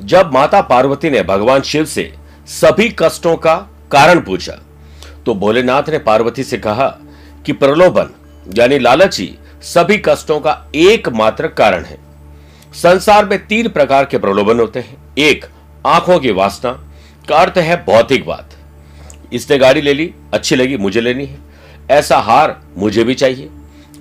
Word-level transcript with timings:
जब 0.00 0.32
माता 0.32 0.60
पार्वती 0.60 1.10
ने 1.10 1.22
भगवान 1.22 1.62
शिव 1.62 1.84
से 1.84 2.12
सभी 2.46 2.88
कष्टों 2.98 3.36
का 3.36 3.54
कारण 3.92 4.20
पूछा 4.20 4.52
तो 5.26 5.34
भोलेनाथ 5.34 5.88
ने 5.88 5.98
पार्वती 5.98 6.44
से 6.44 6.58
कहा 6.58 6.88
कि 7.46 7.52
प्रलोभन, 7.52 8.10
यानी 8.54 8.78
लालची, 8.78 9.34
सभी 9.62 9.96
कष्टों 9.98 10.40
का 10.40 10.66
एकमात्र 10.74 11.48
कारण 11.48 11.84
है। 11.84 11.98
संसार 12.74 13.24
में 13.24 13.46
तीन 13.46 13.68
प्रकार 13.68 14.04
के 14.04 14.18
प्रलोभन 14.18 14.60
होते 14.60 14.80
हैं। 14.80 14.96
एक, 15.18 15.44
आँखों 15.86 16.18
की 16.18 16.30
वासना, 16.30 16.72
का 17.28 17.36
अर्थ 17.36 17.58
है 17.58 17.76
भौतिक 17.84 18.26
बात। 18.26 18.50
इसने 19.32 19.58
गाड़ी 19.58 19.80
ले 19.80 19.94
ली, 19.94 20.14
अच्छी 20.34 20.56
लगी, 20.56 20.76
मुझे 20.76 21.00
लेनी 21.00 21.26
है। 21.26 21.38
ऐसा 21.90 22.18
हार 22.18 22.60
मुझे 22.76 23.04
भी 23.04 23.14
चाहिए, 23.14 23.50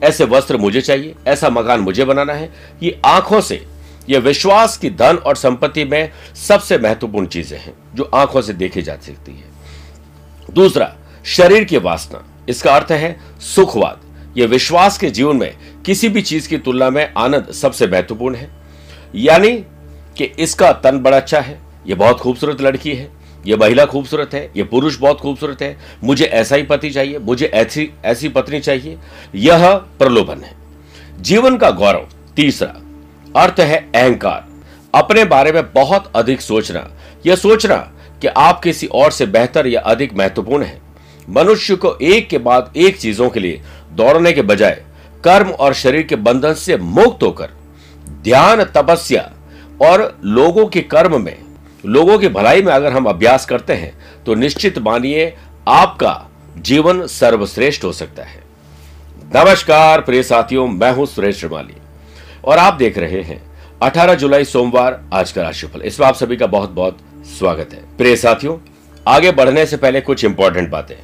ऐसे 0.03 0.25
वस्त्र 0.25 0.57
मुझे 0.57 0.81
चाहिए, 0.81 1.15
ऐसा 1.27 1.49
मकान 1.49 1.79
मुझे 1.79 2.05
बनाना 2.05 2.33
है। 2.33 2.51
ये 2.83 2.99
आँखों 3.05 3.41
से 3.41 3.65
यह 4.09 4.19
विश्वास 4.19 4.77
की 4.77 4.89
धन 4.89 5.15
और 5.17 5.35
संपत्ति 5.35 5.83
में 5.85 6.11
सबसे 6.35 6.77
महत्वपूर्ण 6.77 7.27
चीज़ें 7.27 7.59
हैं, 7.59 7.73
जो 7.95 8.09
आँखों 8.15 8.41
से 8.41 8.53
देखी 8.53 8.81
जा 8.81 8.95
सकती 8.95 9.31
है। 9.31 9.51
दूसरा, 10.53 10.95
शरीर 11.25 11.63
की 11.63 11.77
वासना। 11.77 12.23
इसका 12.49 12.75
अर्थ 12.75 12.91
है 12.91 13.19
सुखवाद। 13.39 13.99
यह 14.37 14.47
विश्वास 14.47 14.97
के 14.97 15.09
जीवन 15.09 15.35
में 15.35 15.55
किसी 15.85 16.09
भी 16.09 16.21
चीज़ 16.21 16.47
की 16.49 16.57
तुलना 16.57 16.89
में 16.89 17.13
आनंद 17.17 17.51
सबसे 17.51 17.87
महत्वपूर्ण 17.87 18.35
है। 18.35 18.49
यानी 19.15 19.51
कि 20.17 20.23
इसका 20.39 20.71
तन 20.73 20.99
बड़ा 20.99 21.17
अच्छा 21.17 21.39
है 21.39 21.59
यह 21.87 21.95
बहुत 21.95 22.19
खूबसूरत 22.19 22.61
लड़की 22.61 22.93
है 22.93 23.11
यह 23.45 23.57
महिला 23.57 23.85
खूबसूरत 23.85 24.33
है 24.33 24.51
यह 24.57 24.63
पुरुष 24.63 24.97
बहुत 24.97 25.19
खूबसूरत 25.19 25.61
है, 25.61 25.77
मुझे 26.03 26.25
ऐसा 26.25 26.55
ही 26.55 26.63
पति 26.63 26.89
चाहिए, 26.89 27.17
मुझे 27.17 27.45
ऐसी 27.45 27.89
ऐसी 28.05 28.29
पत्नी 28.29 28.59
चाहिए, 28.59 28.97
यह 29.35 29.73
प्रलोभन 29.73 30.39
है। 30.39 30.53
जीवन 31.19 31.57
का 31.57 31.71
गौरव। 31.71 32.07
तीसरा 32.35 32.75
अर्थ 33.35 33.59
है 33.59 33.77
अहंकार। 33.95 34.45
अपने 34.93 35.23
बारे 35.25 35.51
में 35.51 35.71
बहुत 35.73 36.11
अधिक 36.15 36.41
सोचना। 36.41 36.87
यह 37.25 37.35
सोचना 37.35 37.75
कि 38.21 38.27
आप 38.27 38.59
किसी 38.59 38.87
और 38.87 39.11
से 39.11 39.25
बेहतर 39.25 39.67
या 39.67 39.81
अधिक 39.81 40.13
महत्वपूर्ण 40.13 40.63
है। 40.63 40.81
मनुष्य 41.29 41.75
को 41.75 41.95
एक 42.01 42.27
के 42.29 42.37
बाद 42.37 42.73
एक 42.77 42.97
चीज़ों 42.97 43.29
के 43.29 43.39
लिए 43.39 43.61
दौड़ने 43.91 44.33
के 44.33 44.41
बजाय 44.41 44.83
कर्म 45.23 45.49
और 45.49 45.73
शरीर 45.73 46.03
के 46.03 46.15
बंधन 46.15 46.53
से 46.53 46.77
मुक्त 46.77 47.23
होकर, 47.23 47.49
ध्यान, 48.23 48.63
तपस्या 48.65 49.31
और 49.81 50.19
लोगों 50.25 50.65
के 50.65 50.81
कर्म 50.81 51.21
में, 51.21 51.37
लोगों 51.85 52.17
की 52.19 52.27
भलाई 52.29 52.61
में 52.61 52.73
अगर 52.73 52.91
हम 52.91 53.05
अभ्यास 53.05 53.45
करते 53.45 53.73
हैं 53.73 53.93
तो 54.25 54.35
निश्चित 54.35 54.77
मानिए 54.79 55.33
आपका 55.67 56.19
जीवन 56.57 57.05
सर्वश्रेष्ठ 57.07 57.83
हो 57.83 57.91
सकता 57.91 58.23
है। 58.23 58.41
नमस्कार, 59.35 60.01
प्रिय 60.01 60.23
साथियों, 60.23 60.67
मैं 60.67 60.91
हूँ 60.91 61.05
सुरेश 61.05 61.39
श्रीमाली। 61.39 61.75
और 62.43 62.57
आप 62.57 62.73
देख 62.73 62.97
रहे 62.97 63.21
हैं 63.21 63.41
18 63.81 64.15
जुलाई 64.15 64.45
सोमवार 64.45 64.99
आज 65.13 65.31
का 65.31 65.41
राशिफल। 65.41 65.81
इसमें 65.81 66.05
आप 66.07 66.15
सभी 66.15 66.37
का 66.37 66.47
बहुत 66.47 66.69
बहुत 66.69 66.97
स्वागत 67.37 67.73
है। 67.73 67.79
प्रिय 67.97 68.15
साथियों, 68.15 68.57
आगे 69.07 69.31
बढ़ने 69.31 69.65
से 69.65 69.77
पहले 69.77 70.01
कुछ 70.01 70.23
इंपॉर्टेंट 70.25 70.69
बातें 70.69 70.95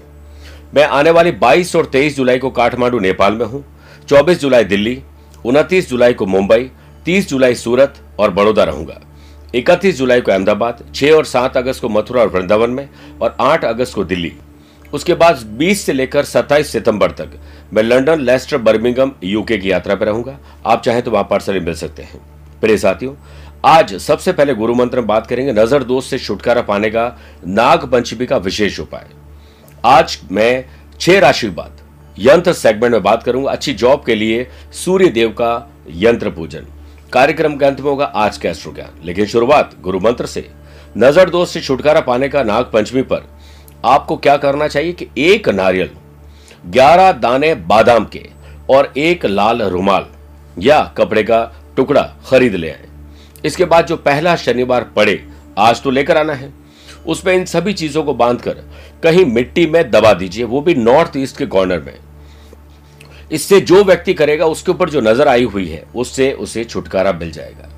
मैं 0.75 0.83
आने 0.85 1.11
वाली 1.11 1.31
22 1.33 1.75
और 1.75 1.85
23 1.85 2.15
जुलाई 2.15 2.39
को 2.39 2.49
काठमांडू, 2.49 2.99
नेपाल 2.99 3.33
में 3.33 3.45
हूँ 3.45 3.63
24 4.07 4.39
जुलाई 4.39 4.63
दिल्ली 4.63 5.01
29 5.45 5.89
जुलाई 5.89 6.13
को 6.13 6.25
मुंबई 6.25 6.69
30 7.05 7.29
जुलाई 7.29 7.55
सूरत 7.55 7.95
और 8.19 8.31
बड़ौदा 8.31 8.63
रहूँगा 8.63 8.99
31 9.55 9.97
जुलाई 9.97 10.21
को 10.21 10.31
अहमदाबाद 10.31 10.83
6 10.95 11.11
और 11.11 11.25
7 11.25 11.57
अगस्त 11.57 11.81
को 11.81 11.89
मथुरा 11.89 12.21
और 12.21 12.27
वृंदावन 12.27 12.69
में, 12.69 12.87
और 13.21 13.37
8 13.39 13.65
अगस्त 13.65 13.95
को 13.95 14.03
दिल्ली। 14.03 14.33
उसके 14.93 15.13
बाद 15.13 15.43
20 15.59 15.85
से 15.85 15.93
लेकर 15.93 16.25
27 16.25 16.71
सितंबर 16.71 17.11
तक 17.11 17.39
मैं 17.73 17.83
लंदन 17.83 18.19
लेस्टर, 18.19 18.57
बर्मिंगम, 18.57 19.11
यूके 19.23 19.57
की 19.57 19.71
यात्रा 19.71 19.95
पर 19.95 20.05
रहूँगा। 20.05 20.37
आप 20.65 20.81
चाहें 20.81 21.01
तो 21.01 21.11
वहाँ 21.11 21.23
पर्सनली 21.23 21.59
मिल 21.59 21.73
सकते 21.73 22.03
हैं। 22.03 22.21
प्रिय 22.61 22.77
साथियों, 22.77 23.13
आज 23.65 23.95
सबसे 23.95 24.33
पहले 24.33 24.53
गुरु 24.53 24.75
मंत्र 24.75 24.97
में 24.97 25.07
बात 25.07 25.27
करेंगे। 25.27 25.53
नज़र 25.53 25.83
दोष 25.83 26.09
से 26.09 26.19
छुटकारा 26.19 26.61
पाने 26.61 26.89
का 26.89 27.07
नाग 27.47 27.85
पंचमी 27.91 28.25
का 28.25 28.37
विशेष 28.37 28.79
उपाय। 28.79 29.07
आज 29.85 30.19
मैं 30.31 30.65
छह 30.99 31.19
राशि 31.19 31.49
बात, 31.49 31.77
यंत्र 32.17 32.53
सेगमेंट 32.53 32.93
में 32.93 33.03
बात 33.03 33.23
करूँगा। 33.23 33.51
अच्छी 33.51 33.73
जॉब 33.73 34.03
के 34.05 34.15
लिए 34.15 34.47
सूर्य 34.73 35.07
देव 35.09 35.29
का 35.31 35.69
यंत्र 35.89 36.29
पूजन। 36.29 36.65
कार्यक्रम 37.13 37.55
के 37.57 37.65
अंत 37.65 37.79
में 37.79 37.89
होगा 37.89 38.05
आज 38.05 38.37
का 38.37 38.51
ज्ञान। 38.51 39.05
लेकिन 39.05 39.25
शुरुआत 39.25 39.75
गुरु 39.81 39.99
मंत्र 39.99 40.25
से। 40.25 40.49
नज़र 40.97 41.29
दोष 41.29 41.49
से 41.49 41.61
छुटकारा 41.61 42.01
पाने 42.01 42.29
का 42.29 42.43
नाग 42.43 42.65
पंचमी 42.65 43.01
पर 43.01 43.27
आपको 43.83 44.17
क्या 44.17 44.35
करना 44.37 44.67
चाहिए 44.67 44.93
कि 44.93 45.07
एक 45.19 45.49
नारियल, 45.49 45.89
ग्यारह 46.65 47.11
दाने 47.11 47.53
बादाम 47.55 48.05
के 48.05 48.25
और 48.69 48.91
एक 48.97 49.25
लाल 49.25 49.61
रुमाल 49.63 50.05
या 50.59 50.81
कपड़े 50.97 51.23
का 51.23 51.43
टुकड़ा 51.77 52.01
खरीद 52.27 52.55
ले 52.55 52.69
आए। 52.69 52.87
इसके 53.45 53.65
बाद 53.65 53.85
जो 53.85 53.97
पहला 53.97 54.35
शनिवार 54.35 54.83
पड़े, 54.95 55.23
आज 55.57 55.81
तो 55.83 55.91
लेकर 55.91 56.17
आना 56.17 56.33
है। 56.33 56.51
उसमें 57.07 57.33
इन 57.33 57.45
सभी 57.45 57.73
चीज़ों 57.73 58.03
को 58.03 58.13
बांधकर 58.13 58.57
कहीं 59.03 59.25
मिट्टी 59.25 59.65
में 59.67 59.89
दबा 59.91 60.13
दीजिए, 60.13 60.43
वो 60.43 60.61
भी 60.61 60.75
नॉर्थ 60.75 61.17
ईस्ट 61.17 61.37
के 61.37 61.45
कॉर्नर 61.45 61.79
में। 61.79 61.97
इससे 63.31 63.59
जो 63.61 63.83
व्यक्ति 63.83 64.13
करेगा, 64.13 64.45
उसके 64.45 64.71
ऊपर 64.71 64.89
जो 64.89 65.01
नज़र 65.01 65.27
आई 65.27 65.43
हुई 65.43 65.67
है, 65.67 65.83
उससे 65.95 66.31
उसे 66.33 66.63
छुटकारा 66.63 67.11
मिल 67.13 67.31
जाएगा। 67.31 67.69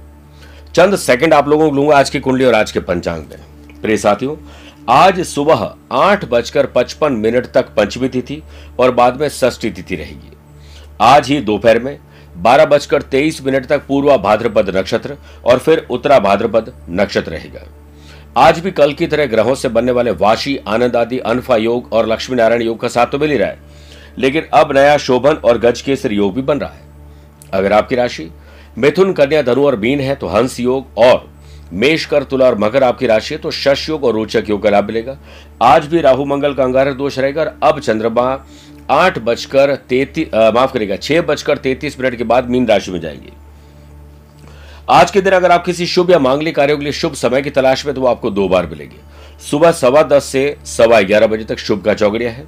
चंद 0.75 0.95
सेकंड 0.95 1.33
आप 1.33 1.47
लोगों 1.47 1.69
को 1.69 1.75
लूँगा 1.75 1.97
आज 1.97 2.09
की 2.09 2.19
कुंडली 2.19 2.45
और 2.45 2.55
आज 2.55 2.71
के 2.71 2.79
पंचांग 2.79 3.23
में। 3.23 3.81
प्रिय 3.81 3.97
साथियों 3.97 4.35
आज 4.81 5.19
सुबह 5.21 5.63
आठ 5.93 6.23
बजकर 6.25 6.65
पचपन 6.65 7.13
मिनट 7.13 7.45
तक 7.53 7.67
पंचमी 7.75 8.07
तिथि 8.09 8.41
और 8.79 8.91
बाद 8.91 9.19
में 9.21 9.27
षष्ठी 9.29 9.69
तिथि 9.71 9.95
रहेगी। 9.95 10.31
आज 11.01 11.27
ही 11.27 11.39
दोपहर 11.41 11.79
में 11.79 11.97
बारह 12.37 12.65
बजकर 12.65 13.01
तेईस 13.01 13.41
मिनट 13.45 13.65
तक 13.65 13.85
पूर्वा 13.87 14.15
भाद्रपद 14.17 14.75
नक्षत्र 14.77 15.17
और 15.45 15.59
फिर 15.59 15.85
उत्तरा 15.91 16.19
भाद्रपद 16.19 16.73
नक्षत्र 16.91 17.31
रहेगा। 17.31 17.61
आज 18.37 18.59
भी 18.59 18.71
कल 18.71 18.93
की 18.93 19.07
तरह 19.07 19.25
ग्रहों 19.25 19.55
से 19.55 19.69
बनने 19.69 19.91
वाले 19.91 20.11
वाशी, 20.13 20.57
आनंद 20.57 20.95
आदि, 20.95 21.19
अनफा 21.19 21.55
योग 21.57 21.93
और 21.93 22.07
लक्ष्मी 22.07 22.37
नारायण 22.37 22.61
योग 22.61 22.79
का 22.79 22.87
साथ 22.87 23.07
तो 23.07 23.19
मिल 23.19 23.31
ही 23.31 23.37
रहा 23.37 23.49
है, 23.49 23.59
लेकिन 24.17 24.47
अब 24.53 24.71
नया 24.77 24.97
शोभन 24.99 25.35
और 25.35 25.57
गज 25.59 25.81
केसर 25.81 26.11
योग 26.13 26.33
भी 26.35 26.41
बन 26.43 26.59
रहा 26.59 26.69
है। 26.69 27.49
अगर 27.53 27.73
आपकी 27.73 27.95
राशि 27.95 28.29
मिथुन, 28.77 29.13
कन्या, 29.13 29.41
धनु 29.43 29.65
और 29.65 29.75
बीन 29.75 29.99
है 29.99 30.15
तो 30.15 30.27
हंस 30.29 30.59
योग 30.59 30.97
और 30.97 31.29
मेष 31.73 32.05
कर 32.05 32.23
तुला 32.23 32.45
और 32.45 32.57
मकर 32.59 32.83
आपकी 32.83 33.07
राशि 33.07 33.33
है 33.35 33.41
तो 33.41 33.51
शश 33.51 33.87
योग 33.89 34.03
और 34.03 34.13
रोचक 34.13 34.49
योग 34.49 34.61
का 34.63 34.69
लाभ 34.69 34.85
मिलेगा। 34.85 35.17
आज 35.61 35.85
भी 35.85 36.01
राहु, 36.01 36.25
मंगल 36.25 36.53
का 36.53 36.63
अंगारक 36.63 36.95
दोष 36.95 37.19
रहेगा 37.19 37.41
और 37.41 37.57
अब 37.63 37.79
चंद्रमा 37.79 38.45
आठ 38.89 39.19
बजकर 39.19 39.75
तैतीस 39.89 40.33
माफ़ 40.55 40.73
करेगा 40.73 40.95
छह 40.95 41.21
बजकर 41.21 41.57
तैतीस 41.57 41.99
मिनट 41.99 42.15
के 42.15 42.23
बाद 42.23 42.49
मीन 42.49 42.67
राशि 42.67 42.91
में 42.91 42.99
जाएँगे। 43.01 43.31
आज 44.89 45.11
के 45.11 45.21
दिन 45.21 45.33
अगर 45.33 45.51
आप 45.51 45.65
किसी 45.65 45.85
शुभ 45.87 46.11
या 46.11 46.19
मांगलिक 46.19 46.55
कार्यों 46.55 46.77
के 46.77 46.83
लिए 46.83 46.93
शुभ 46.93 47.13
समय 47.13 47.41
की 47.41 47.49
तलाश 47.49 47.85
में 47.85 47.93
तो 47.95 48.01
वो 48.01 48.07
आपको 48.07 48.29
दो 48.29 48.47
बार 48.49 48.67
मिलेगी। 48.67 48.99
सुबह 49.49 49.71
सवा 49.71 50.03
दस 50.03 50.25
से 50.25 50.57
सवा 50.65 51.01
ग्यारह 51.01 51.27
बजे 51.27 51.43
तक 51.43 51.59
शुभ 51.59 51.83
का 51.83 51.93
चौगड़िया 51.93 52.31
है 52.31 52.47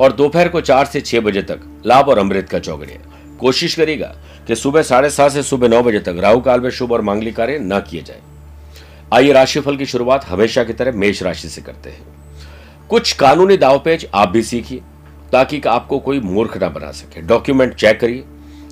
और 0.00 0.12
दोपहर 0.12 0.48
को 0.48 0.60
चार 0.60 0.86
से 0.86 1.00
छह 1.00 1.20
बजे 1.20 1.42
तक 1.42 1.60
लाभ 1.86 2.08
और 2.08 2.18
अमृत 2.18 2.48
का 2.48 2.58
चौगड़िया 2.58 2.98
कोशिश 3.38 3.74
करेगा 3.74 4.14
कि 4.46 4.56
सुबह 4.56 4.82
साढ़े 4.82 5.10
सात 5.10 5.32
से 5.32 5.42
सुबह 5.42 5.68
नौ 5.68 5.82
बजे 5.82 5.98
तक 6.00 6.16
राहु 6.18 6.40
काल 6.40 6.60
में 6.60 6.70
शुभ 6.70 6.92
और 6.92 7.02
मांगलिक 7.02 7.36
कार्य 7.36 7.58
न 7.62 7.80
किए 7.80 8.02
जाए। 8.02 8.20
आइए 9.14 9.32
राशिफल 9.32 9.76
की 9.76 9.86
शुरुआत 9.86 10.24
हमेशा 10.24 10.64
की 10.64 10.72
तरह 10.72 10.92
मेष 10.92 11.22
राशि 11.22 11.48
से 11.48 11.62
करते 11.62 11.90
हैं। 11.90 12.06
कुछ 12.88 13.12
कानूनी 13.12 13.56
दावपेच 13.56 14.06
आप 14.14 14.28
भी 14.28 14.42
सीखिए, 14.42 14.80
ताकि 15.32 15.60
आपको 15.60 15.98
कोई 15.98 16.20
मूर्ख 16.20 16.56
ना 16.56 16.68
बना 16.68 16.90
सके। 16.90 17.20
डॉक्यूमेंट 17.20 17.74
चेक 17.74 18.00
करिए, 18.00 18.24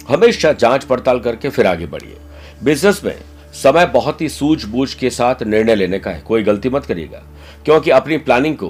हमेशा 0.08 0.52
जाँच 0.52 0.84
पड़ताल 0.84 1.20
करके 1.20 1.48
फिर 1.48 1.66
आगे 1.66 1.86
बढ़िए। 1.86 2.16
बिज़नेस 2.64 3.00
में 3.04 3.16
समय 3.52 3.86
बहुत 3.86 4.20
ही 4.20 4.28
सूझबूझ 4.28 4.94
के 4.94 5.10
साथ 5.10 5.42
निर्णय 5.42 5.74
लेने 5.74 5.98
का 5.98 6.10
है, 6.10 6.20
कोई 6.20 6.42
गलती 6.42 6.68
मत 6.68 6.86
करिएगा, 6.86 7.22
क्योंकि 7.64 7.90
अपनी 7.90 8.16
प्लानिंग 8.16 8.56
को 8.56 8.68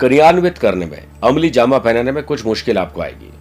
क्रियान्वित 0.00 0.58
करने 0.58 0.86
में, 0.86 1.04
अमली 1.24 1.50
जामा 1.50 1.78
पहनाने 1.78 2.12
में 2.12 2.22
कुछ 2.24 2.46
मुश्किल 2.46 2.78
आपको 2.78 3.02
आएगी। 3.02 3.32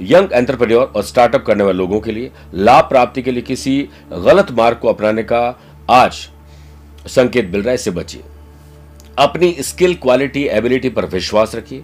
यंग 0.00 0.28
एंटरप्रेन्योर 0.32 0.92
और 0.96 1.02
स्टार्टअप 1.02 1.44
करने 1.46 1.64
वाले 1.64 1.78
लोगों 1.78 2.00
के 2.00 2.12
लिए 2.12 2.30
लाभ 2.54 2.84
प्राप्ति 2.84 3.22
के 3.22 3.32
लिए 3.32 3.42
किसी 3.42 3.88
गलत 4.12 4.50
मार्ग 4.50 4.76
को 4.76 4.88
अपनाने 4.88 5.22
का 5.22 5.60
आज 5.90 6.28
संकेत 7.06 7.50
मिल 7.52 7.60
रहा 7.60 7.68
है, 7.68 7.74
इससे 7.74 7.90
बचिए। 7.90 8.22
अपनी 9.18 9.54
स्किल, 9.60 9.94
क्वालिटी, 9.94 10.44
एबिलिटी 10.44 10.88
पर 10.88 11.06
विश्वास 11.06 11.54
रखिए। 11.54 11.82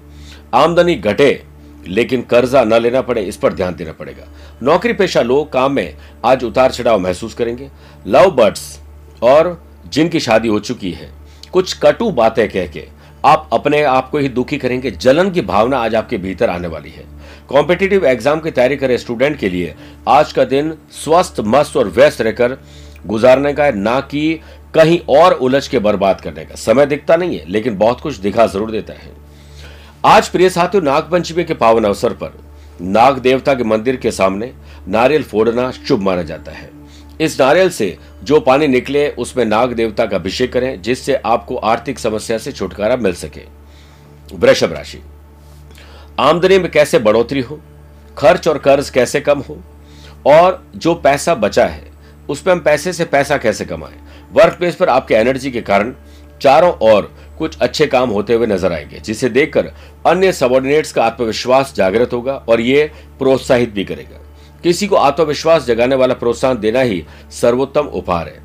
आमदनी 0.55 0.95
घटे, 0.95 1.43
लेकिन 1.89 2.23
कर्जा 2.23 2.63
न 2.65 2.75
लेना 2.75 3.01
पड़े, 3.01 3.23
इस 3.23 3.37
पर 3.37 3.53
ध्यान 3.53 3.75
देना 3.75 3.93
पड़ेगा। 3.93 4.27
नौकरी 4.63 4.93
पेशा 4.93 5.23
लोग 5.23 5.53
काम 5.53 5.73
में 5.73 5.95
आज 6.25 6.45
उतार 6.45 6.71
चढ़ाव 6.71 6.99
महसूस 6.99 7.35
करेंगे। 7.35 7.71
लव 8.07 8.31
बर्ड्स 8.31 8.79
और 9.23 9.61
जिनकी 9.87 10.21
शादी 10.21 10.49
हो 10.49 10.59
चुकी 10.61 10.91
है, 10.91 11.11
कुछ 11.53 11.79
कटु 11.83 12.11
बातें 12.13 12.49
कह 12.49 12.67
के 12.67 12.87
आप 13.25 13.49
अपने 13.53 13.83
आप 13.83 14.11
को 14.11 14.19
ही 14.19 14.29
दुखी 14.29 14.57
करेंगे। 14.59 14.91
जलन 14.91 15.31
की 15.31 15.41
भावना 15.43 15.79
आज 15.79 15.95
आपके 15.95 16.19
भीतर 16.19 16.51
आने 16.51 16.69
वाली 16.69 16.91
है। 16.91 17.05
कॉम्पिटेटिव 17.49 18.07
एग्ज़ाम 18.07 18.41
की 18.41 18.51
तैयारी 18.51 18.77
करे 18.77 18.99
स्टूडेंट 18.99 19.39
के 19.39 19.49
लिए 19.49 19.75
आज 20.09 20.33
का 20.33 20.45
दिन 20.45 20.73
स्वस्थ, 20.95 21.41
मस्त 21.41 21.77
और 21.77 21.89
व्यस्त 21.89 22.21
रहकर 22.21 22.57
गुजारने 23.07 23.53
का 23.53 23.65
है। 23.65 23.77
ना 23.77 24.01
कि 24.03 24.41
कहीं 24.75 24.99
और 25.09 25.33
उलझ 25.33 25.69
के 25.69 25.79
बर्बाद 25.79 26.21
करने 26.21 26.45
का। 26.45 26.55
समय 26.55 26.87
दिखता 26.87 27.17
नहीं 27.17 27.39
है, 27.39 27.45
लेकिन 27.49 27.79
बहुत 27.79 28.01
कुछ 28.01 28.17
दिखा 28.17 28.47
ज़रूर 28.47 28.71
देता 28.71 28.93
है। 28.93 29.13
आज 30.05 30.29
प्रिय 30.29 30.51
साथियों, 30.51 30.83
नागपंचमी 30.83 31.45
के 31.45 31.55
पावन 31.55 31.85
अवसर 31.85 32.13
पर 32.13 32.39
नाग 32.81 33.19
देवता 33.19 33.55
के 33.55 33.65
मंदिर 33.65 33.97
के 33.97 34.11
सामने 34.11 34.53
नारियल 34.89 35.23
फोड़ना 35.23 35.71
शुभ 35.71 36.01
माना 36.01 36.23
जाता 36.23 36.53
है। 36.53 36.71
इस 37.21 37.41
नारियल 37.41 37.71
से 37.71 37.99
जो 38.23 38.41
पानी 38.41 38.67
निकले, 38.67 39.11
उसमें 39.11 39.45
नाग 39.45 39.73
देवता 39.73 40.07
का 40.07 40.17
अभिषेक 40.17 40.53
करें, 40.53 40.83
जिससे 40.83 41.15
आपको 41.15 41.57
आर्थिक 41.57 41.99
समस्या 41.99 42.39
से 42.39 42.53
छुटकारा 42.53 42.97
मिल 42.97 43.15
सके। 43.15 43.43
वृषभ 44.35 44.73
राशि। 44.73 45.03
आमदनी 46.21 46.59
में 46.59 46.71
कैसे 46.71 46.99
बढ़ोतरी 46.99 47.41
हो? 47.41 47.61
खर्च 48.19 48.49
और 48.49 48.59
कर्ज 48.59 48.91
कैसे 48.91 49.21
कम 49.21 49.41
हो? 49.41 49.59
और 50.27 50.67
जो 50.77 50.95
पैसा 50.95 51.35
बचा 51.35 51.67
है, 51.67 51.91
उसमें 52.29 52.55
हम 52.55 52.61
पैसे 52.61 52.93
से 52.93 53.05
पैसा 53.05 53.37
कैसे 53.37 53.65
कमाएँ? 53.65 54.10
वर्क 54.33 54.57
प्लेस 54.59 54.75
पर 54.75 54.89
आपके 54.89 55.15
एनर्जी 55.15 55.51
के 55.51 55.61
कारण 55.63 55.95
चारों 56.41 56.73
ओर 56.91 57.11
कुछ 57.39 57.59
अच्छे 57.59 57.87
काम 57.87 58.11
होते 58.11 58.35
हुए 58.35 58.47
नज़र 58.47 58.73
आएँगे, 58.73 58.99
जिसे 58.99 59.29
देखकर 59.29 59.73
अन्य 60.07 60.33
सबॉर्डिनेट्स 60.33 60.93
का 60.93 61.05
आत्मविश्वास 61.05 61.73
जागृत 61.77 62.13
होगा 62.13 62.35
और 62.49 62.61
ये 62.61 62.91
प्रोत्साहित 63.19 63.71
भी 63.71 63.85
करेगा। 63.85 64.21
किसी 64.63 64.87
को 64.87 64.97
आत्मविश्वास 64.97 65.67
जगाने 65.67 65.97
वाला 65.97 66.15
प्रोत्साहन 66.15 66.59
देना 66.61 66.81
ही 66.81 67.03
सर्वोत्तम 67.33 67.87
उपहार 67.93 68.29
है। 68.29 68.43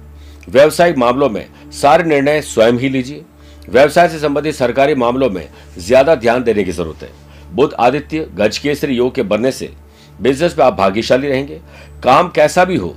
व्यवसायिक 0.50 0.98
मामलों 0.98 1.30
में 1.30 1.46
सारे 1.74 2.04
निर्णय 2.04 2.42
स्वयं 2.44 2.78
ही 2.80 2.90
लीजिए। 2.90 3.24
व्यवसाय 3.70 4.10
से 4.10 4.20
संबंधित 4.20 4.56
सरकारी 4.56 4.96
मामलों 4.96 5.30
में 5.30 5.48
ज़्यादा 5.78 6.16
ध्यान 6.16 6.44
देने 6.44 6.64
की 6.64 6.72
ज़रूरत 6.72 7.04
है। 7.04 7.10
बुद्ध 7.54 7.74
आदित्य 7.76 8.28
गजकेसरी 8.36 8.96
योग 8.96 9.14
के 9.16 9.24
बनने 9.24 9.52
से 9.52 9.72
बिज़नेस 10.22 10.58
में 10.58 10.66
आप 10.66 10.74
भाग्यशाली 10.74 11.28
रहेंगे। 11.28 11.60
काम 12.04 12.30
कैसा 12.30 12.66
भी 12.66 12.76
हो 12.76 12.96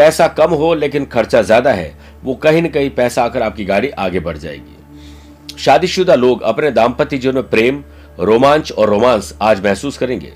पैसा 0.00 0.26
कम 0.28 0.50
हो, 0.50 0.74
लेकिन 0.74 1.04
खर्चा 1.04 1.40
ज़्यादा 1.42 1.72
है, 1.72 1.94
वो 2.24 2.34
कहीं 2.34 2.62
न 2.62 2.68
कहीं 2.68 2.90
पैसा 2.90 3.22
आकर 3.22 3.42
आपकी 3.42 3.64
गाड़ी 3.64 3.88
आगे 3.90 4.20
बढ़ 4.20 4.36
जाएगी। 4.38 5.56
शादीशुदा 5.58 6.14
लोग 6.14 6.42
अपने 6.42 6.70
दाम्पत्य 6.70 7.18
जीवन 7.18 7.34
में 7.34 7.48
प्रेम, 7.50 7.82
रोमांच 8.20 8.72
और 8.72 8.88
रोमांस 8.88 9.32
आज 9.42 9.64
महसूस 9.64 9.98
करेंगे 9.98 10.32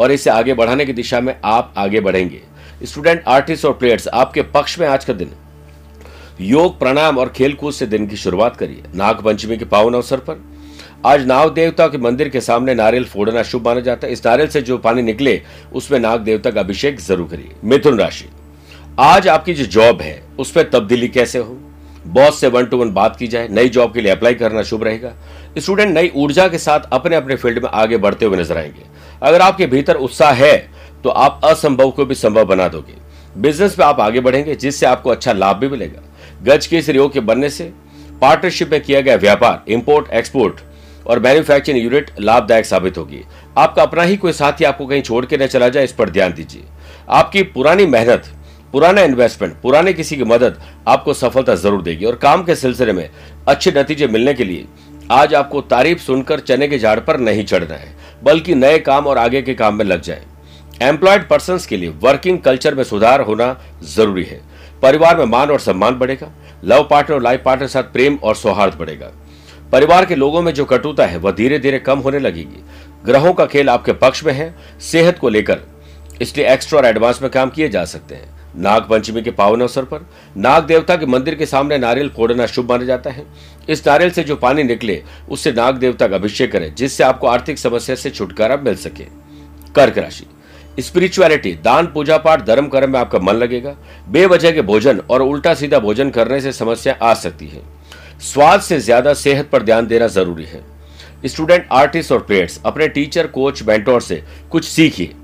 और 0.00 0.12
इसे 0.12 0.30
आगे 0.30 0.54
बढ़ाने 0.54 0.86
की 0.86 0.92
दिशा 0.92 1.20
में 1.20 1.34
आप 1.44 1.72
आगे 1.78 2.00
बढ़ेंगे। 2.00 2.40
स्टूडेंट, 2.82 3.22
आर्टिस्ट 3.28 3.64
और 3.64 3.72
प्लेयर्स, 3.72 4.08
आपके 4.08 4.42
पक्ष 4.42 4.78
में 4.78 4.86
आज 4.88 5.04
का 5.04 5.12
दिन। 5.12 5.30
योग, 6.40 6.78
प्राणायाम 6.78 7.18
और 7.18 7.28
खेलकूद 7.28 7.72
से 7.72 7.86
दिन 7.86 8.06
की 8.06 8.16
शुरुआत 8.16 8.56
करिए। 8.56 8.82
नाग 8.94 9.22
पंचमी 9.24 9.56
के 9.56 9.64
पावन 9.64 9.94
अवसर 9.94 10.20
पर। 10.20 10.44
आज 11.06 11.26
नाग 11.26 11.52
देवता 11.52 11.86
के 11.88 11.98
मंदिर 11.98 12.28
के 12.28 12.40
सामने 12.40 12.74
नारियल 12.74 13.04
फोड़ना 13.04 13.42
शुभ 13.42 13.66
माना 13.66 13.80
जाता 13.80 14.06
है। 14.06 14.12
इस 14.12 14.26
नारियल 14.26 14.48
से 14.48 14.62
जो 14.62 14.78
पानी 14.78 15.02
निकले, 15.02 15.40
उसमें 15.72 15.98
नाग 15.98 16.20
देवता 16.20 16.50
का 16.50 16.60
अभिषेक 16.60 17.00
ज़रूर 17.00 17.28
करिए। 17.28 17.54
मिथुन 17.64 17.98
राशि। 17.98 18.28
आज 18.98 19.26
आपकी 19.28 19.54
जो 19.54 19.64
जॉब 19.64 20.00
है, 20.02 20.22
उस 20.38 20.50
पर 20.50 20.62
तब्दीली 20.64 21.08
कैसे 21.08 21.38
हो? 21.38 21.56
बॉस 22.06 22.38
से 22.40 22.48
वन 22.48 22.66
टू 22.66 22.76
वन 22.76 22.90
बात 22.90 23.16
की 23.16 23.26
जाए, 23.28 23.48
नई 23.48 23.68
जॉब 23.68 23.92
के 23.94 24.00
लिए 24.00 24.12
अप्लाई 24.12 24.34
करना 24.34 24.62
शुभ 24.62 24.84
रहेगा। 24.84 25.12
स्टूडेंट 25.58 25.92
नई 25.94 26.10
ऊर्जा 26.16 26.46
के 26.48 26.58
साथ 26.58 26.88
अपने 26.92 27.16
अपने 27.16 27.36
फ़ील्ड 27.36 27.62
में 27.62 27.68
आगे 27.70 27.96
बढ़ते 27.96 28.26
हुए 28.26 28.38
नज़र 28.38 28.58
आएँगे। 28.58 28.84
अगर 29.22 29.40
आपके 29.40 29.66
भीतर 29.66 29.96
उत्साह 29.96 30.32
है 30.34 30.56
तो 31.04 31.10
आप 31.10 31.40
असंभव 31.44 31.90
को 31.90 32.04
भी 32.04 32.14
संभव 32.14 32.44
बना 32.44 32.68
दोगे। 32.68 32.94
बिज़नेस 33.36 33.78
में 33.78 33.84
आप 33.86 34.00
आगे 34.00 34.20
बढ़ेंगे, 34.20 34.54
जिससे 34.54 34.86
आपको 34.86 35.10
अच्छा 35.10 35.32
लाभ 35.32 35.56
भी 35.56 35.68
मिलेगा। 35.68 36.02
गज 36.44 36.66
के 36.66 36.78
इस 36.78 36.88
योग 36.88 37.12
के 37.12 37.20
बनने 37.22 37.50
से 37.50 37.72
पार्टनरशिप 38.22 38.70
में 38.70 38.80
किया 38.80 39.00
गया 39.00 39.16
व्यापार 39.16 39.64
इंपोर्ट 39.68 40.10
एक्सपोर्ट 40.12 40.60
और 41.06 41.18
मैन्युफैक्चरिंग 41.18 41.84
यूनिट 41.84 42.10
लाभदायक 42.20 42.66
साबित 42.66 42.98
होगी। 42.98 43.22
आपका 43.58 43.82
अपना 43.82 44.02
ही 44.02 44.16
कोई 44.16 44.32
साथी 44.32 44.64
आपको 44.64 44.86
कहीं 44.86 45.02
छोड़ 45.02 45.24
के 45.26 45.36
न 45.36 45.46
चला 45.46 45.68
जाए, 45.68 45.84
इस 45.84 45.92
पर 45.92 46.10
ध्यान 46.10 46.32
दीजिए। 46.32 46.64
आपकी 47.10 47.42
पुरानी 47.44 47.86
मेहनत 47.86 48.32
पुराना 48.76 49.02
इन्वेस्टमेंट 49.02 49.54
पुराने 49.60 49.92
किसी 49.92 50.16
की 50.16 50.24
मदद 50.24 50.56
आपको 50.88 51.12
सफलता 51.14 51.54
ज़रूर 51.54 51.82
देगी। 51.82 52.04
और 52.04 52.16
काम 52.22 52.42
के 52.44 52.54
सिलसिले 52.54 52.92
में 52.92 53.08
अच्छे 53.48 53.70
नतीजे 53.76 54.06
मिलने 54.06 54.34
के 54.34 54.44
लिए 54.44 54.66
आज 55.10 55.34
आपको 55.34 55.60
तारीफ़ 55.62 56.00
सुनकर 56.00 56.40
चने 56.40 56.68
के 56.68 56.78
झाड़ 56.78 56.98
पर 57.00 57.18
नहीं 57.18 57.44
चढ़ना 57.44 57.74
है, 57.74 57.88
बल्कि 58.24 58.54
नए 58.54 58.78
काम 58.80 59.06
और 59.06 59.18
आगे 59.18 59.42
के 59.42 59.54
काम 59.54 59.74
में 59.74 59.84
लग 59.84 60.00
जाए। 60.02 60.22
एम्प्लॉयड 60.82 61.26
पर्सन 61.28 61.58
के 61.68 61.76
लिए 61.76 61.94
वर्किंग 62.02 62.38
कल्चर 62.40 62.74
में 62.74 62.84
सुधार 62.84 63.20
होना 63.20 63.48
ज़रूरी 63.86 64.24
है। 64.24 64.40
परिवार 64.82 65.16
में 65.16 65.24
मान 65.26 65.50
और 65.50 65.60
सम्मान 65.60 65.98
बढ़ेगा 65.98 66.30
लव 66.64 66.86
पार्टनर 66.90 67.16
और 67.16 67.22
लाइफ 67.22 67.42
पार्टनर 67.44 67.66
के 67.66 67.72
साथ 67.72 67.92
प्रेम 67.92 68.18
और 68.18 68.36
सौहार्द 68.36 68.74
बढ़ेगा। 68.74 69.12
परिवार 69.72 70.04
के 70.04 70.14
लोगों 70.16 70.42
में 70.42 70.52
जो 70.54 70.64
कटुता 70.66 71.06
है, 71.06 71.16
वह 71.18 71.32
धीरे 71.32 71.58
धीरे 71.58 71.78
कम 71.80 71.98
होने 72.00 72.18
लगेगी। 72.18 72.62
ग्रहों 73.04 73.32
का 73.32 73.46
खेल 73.46 73.70
आपके 73.70 73.92
पक्ष 73.94 74.24
में 74.24 74.32
है, 74.34 74.54
सेहत 74.82 75.18
को 75.18 75.28
लेकर, 75.30 75.66
इसलिए 76.22 76.52
एक्स्ट्रा 76.52 76.78
और 76.78 76.86
एडवांस 76.86 77.22
में 77.22 77.30
काम 77.30 77.50
किए 77.50 77.68
जा 77.68 77.84
सकते 77.86 78.14
हैं। 78.14 78.34
नाग 78.56 78.82
पंचमी 78.82 79.22
के 79.22 79.30
पावन 79.30 79.60
अवसर 79.60 79.84
पर 79.84 80.06
नाग 80.36 80.64
देवता 80.66 80.96
के 80.96 81.06
मंदिर 81.06 81.34
के 81.34 81.46
सामने 81.46 81.78
नारियल 81.78 82.08
फोड़ना 82.08 82.46
शुभ 82.46 82.70
माना 82.70 82.84
जाता 82.84 83.10
है। 83.10 83.26
इस 83.68 83.86
नारियल 83.86 84.10
से 84.10 84.22
जो 84.24 84.36
पानी 84.36 84.62
निकले, 84.62 85.02
उससे 85.28 85.52
नाग 85.52 85.76
देवता 85.76 86.08
का 86.08 86.16
अभिषेक 86.16 86.52
करें, 86.52 86.74
जिससे 86.74 87.04
आपको 87.04 87.26
आर्थिक 87.26 87.58
समस्या 87.58 87.96
से 87.96 88.10
छुटकारा 88.10 88.56
मिल 88.56 88.76
सके। 88.76 89.04
कर्क 89.74 89.98
राशि। 89.98 90.26
स्पिरिचुअलिटी 90.78 91.52
दान, 91.54 91.86
पूजा 91.86 92.16
पाठ, 92.18 92.44
धर्म 92.46 92.68
कर्म 92.68 92.90
में 92.90 92.98
आपका 93.00 93.18
मन 93.18 93.34
लगेगा। 93.34 93.74
बेवजह 94.08 94.50
के 94.50 94.62
भोजन 94.62 95.00
और 95.10 95.22
उल्टा 95.22 95.54
सीधा 95.54 95.78
भोजन 95.78 96.10
करने 96.10 96.40
से 96.40 96.52
समस्या 96.52 96.96
आ 97.02 97.12
सकती 97.14 97.46
है। 97.46 97.62
स्वाद 98.22 98.60
से 98.60 98.80
ज़्यादा 98.80 99.14
सेहत 99.14 99.48
पर 99.50 99.62
ध्यान 99.62 99.86
देना 99.86 100.06
ज़रूरी 100.06 100.44
है। 100.44 100.64
स्टूडेंट, 101.26 101.66
आर्टिस्ट 101.72 102.12
और 102.12 102.18
प्लेयर्स, 102.18 102.60
अपने 102.66 102.88
टीचर, 102.88 103.26
कोच, 103.26 103.62
मेंटोर 103.62 104.00
से 104.00 104.22
कुछ 104.50 104.64
सीखिए। 104.64 105.14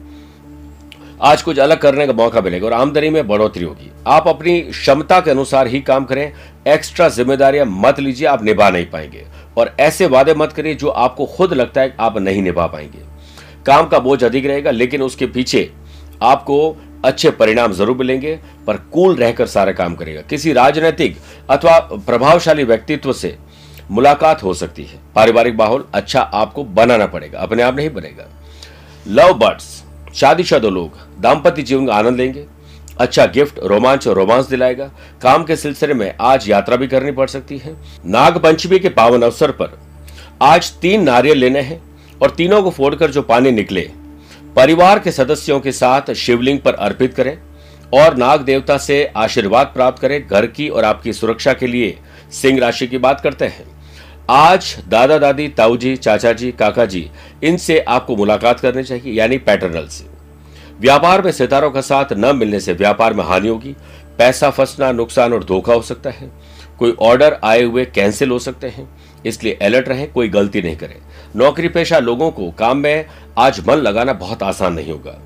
आज 1.23 1.43
कुछ 1.43 1.59
अलग 1.59 1.79
करने 1.79 2.07
का 2.07 2.13
मौका 2.13 2.41
मिलेगा 2.41 2.67
और 2.67 2.73
आमदनी 2.73 3.09
में 3.11 3.27
बढ़ोतरी 3.29 3.65
होगी। 3.65 3.91
आप 4.07 4.29
अपनी 4.29 4.61
क्षमता 4.61 5.21
के 5.21 5.31
अनुसार 5.31 5.67
ही 5.67 5.81
काम 5.81 6.05
करें, 6.05 6.33
एक्स्ट्रा 6.69 7.09
जिम्मेदारियाँ 7.09 7.67
मत 7.67 8.01
लीजिए, 8.01 8.27
आप 8.27 8.43
निभा 8.45 8.71
नहीं 8.71 8.87
पाएँगे। 8.87 9.25
और 9.59 9.75
ऐसे 9.81 10.07
वादे 10.07 10.35
मत 10.35 10.53
करिए 10.53 10.75
जो 10.75 10.89
आपको 10.89 11.27
खुद 11.27 11.53
लगता 11.53 11.81
है 11.81 11.95
आप 12.01 12.19
नहीं 12.19 12.43
निभा 12.43 12.67
पाएँगे। 12.67 13.05
काम 13.67 13.87
का 13.89 13.99
बोझ 13.99 14.23
अधिक 14.25 14.47
रहेगा, 14.47 14.71
लेकिन 14.71 15.03
उसके 15.03 15.27
पीछे 15.29 15.71
आपको 16.23 16.77
अच्छे 17.05 17.31
परिणाम 17.33 17.73
ज़रूर 17.73 17.97
मिलेंगे, 17.97 18.39
पर 18.67 18.77
कूल 18.93 19.15
रहकर 19.17 19.47
सारा 19.47 19.73
काम 19.73 19.95
करेगा 19.95 20.21
किसी 20.23 20.53
राजनीतिक 20.53 21.17
अथवा 21.51 21.79
प्रभावशाली 22.01 22.65
व्यक्तित्व 22.65 23.13
से 23.13 23.37
मुलाकात 23.91 24.43
हो 24.43 24.55
सकती 24.55 24.85
है। 24.85 24.99
पारिवारिक 25.15 25.55
माहौल 25.55 25.87
अच्छा 25.95 26.21
आपको 26.21 26.65
बनाना 26.65 27.07
पड़ेगा, 27.07 27.39
अपने 27.39 27.63
आप 27.63 27.77
नहीं 27.77 27.91
बनेगा। 27.91 28.29
Love 29.07 29.33
birds. 29.37 29.83
शादीशुदा 30.15 30.69
लोग 30.69 30.99
दाम्पत्य 31.21 31.63
जीवन 31.63 31.87
का 31.87 31.95
आनंद 31.95 32.17
लेंगे। 32.17 32.45
अच्छा 33.01 33.25
गिफ्ट, 33.27 33.59
रोमांच 33.59 34.07
और 34.09 34.15
रोमांस 34.15 34.47
दिलाएगा। 34.47 34.91
काम 35.23 35.45
के 35.45 35.57
सिलसिले 35.57 35.95
में 35.95 36.15
आज 36.21 36.49
यात्रा 36.51 36.77
भी 36.77 36.87
करनी 36.87 37.13
पड़ 37.13 37.27
सकती 37.29 37.59
है। 37.59 37.77
नाग 38.07 38.37
पंचमी 38.39 38.79
के 38.79 38.89
पावन 38.89 39.23
अवसर 39.23 39.51
पर 39.53 39.79
आज 40.43 40.73
तीन 40.73 41.03
नारियल 41.03 41.39
लेने 41.39 41.61
हैं 41.61 41.83
और 42.23 42.31
तीनों 42.31 42.63
को 42.63 42.71
फोड़कर 42.71 43.11
जो 43.11 43.23
पानी 43.23 43.51
निकले, 43.51 43.89
परिवार 44.57 44.99
के 44.99 45.11
सदस्यों 45.13 45.61
के 45.61 45.73
साथ 45.73 46.13
शिवलिंग 46.15 46.59
पर 46.59 46.75
अर्पित 46.75 47.15
करें 47.15 47.37
और 47.95 48.17
नाग 48.17 48.41
देवता 48.41 48.77
से 48.79 49.05
आशीर्वाद 49.17 49.67
प्राप्त 49.67 50.01
करें। 50.03 50.27
घर 50.29 50.47
की 50.47 50.69
और 50.69 50.85
आपकी 50.85 51.13
सुरक्षा 51.13 51.53
के 51.53 51.67
लिए 51.67 51.99
सिंह 52.33 52.61
राशि 52.61 52.87
की 52.87 52.99
बात 52.99 53.21
करते 53.21 53.45
हैं। 53.45 53.72
आज 54.31 54.77
दादा 54.89 55.19
दादी 55.19 55.49
ताऊ 55.49 55.77
जी 55.77 55.97
चाचा 55.97 56.33
जी 56.33 56.51
काका 56.53 56.85
जी 56.87 57.11
इनसे 57.45 57.79
आपको 57.79 58.17
मुलाकात 58.17 58.61
करनी 58.61 58.83
चाहिए, 58.83 59.13
यानी 59.13 59.39
पैटर्नल 59.39 59.87
से। 59.87 60.05
व्यापार 60.81 61.23
में 61.23 61.33
सितारों 61.33 61.71
का 61.71 61.81
साथ 61.81 62.13
न 62.13 62.37
मिलने 62.37 62.61
से 62.61 62.73
व्यापार 62.73 63.15
में 63.15 63.25
हानि 63.25 63.49
होगी। 63.49 63.75
पैसा 64.19 64.51
फंसना, 64.51 64.93
नुकसान 64.93 65.33
और 65.33 65.45
धोखा 65.45 65.75
हो 65.75 65.83
सकता 65.83 66.11
है। 66.11 66.31
कोई 66.79 66.97
ऑर्डर 67.01 67.37
आए 67.45 67.63
हुए 67.63 67.85
कैंसिल 67.85 68.31
हो 68.31 68.39
सकते 68.39 68.67
हैं। 68.67 68.89
इसलिए 69.27 69.59
अलर्ट 69.63 69.89
रहे, 69.89 70.07
कोई 70.07 70.29
गलती 70.29 70.63
नहीं 70.63 70.77
करें। 70.77 70.97
नौकरी 71.37 71.69
पेशा 71.69 71.99
लोगों 71.99 72.31
को 72.31 72.51
काम 72.51 72.77
में 72.77 73.07
आज 73.39 73.61
मन 73.69 73.75
लगाना 73.75 74.13
बहुत 74.13 74.43
आसान 74.43 74.73
नहीं 74.73 74.93
होगा। 74.93 75.19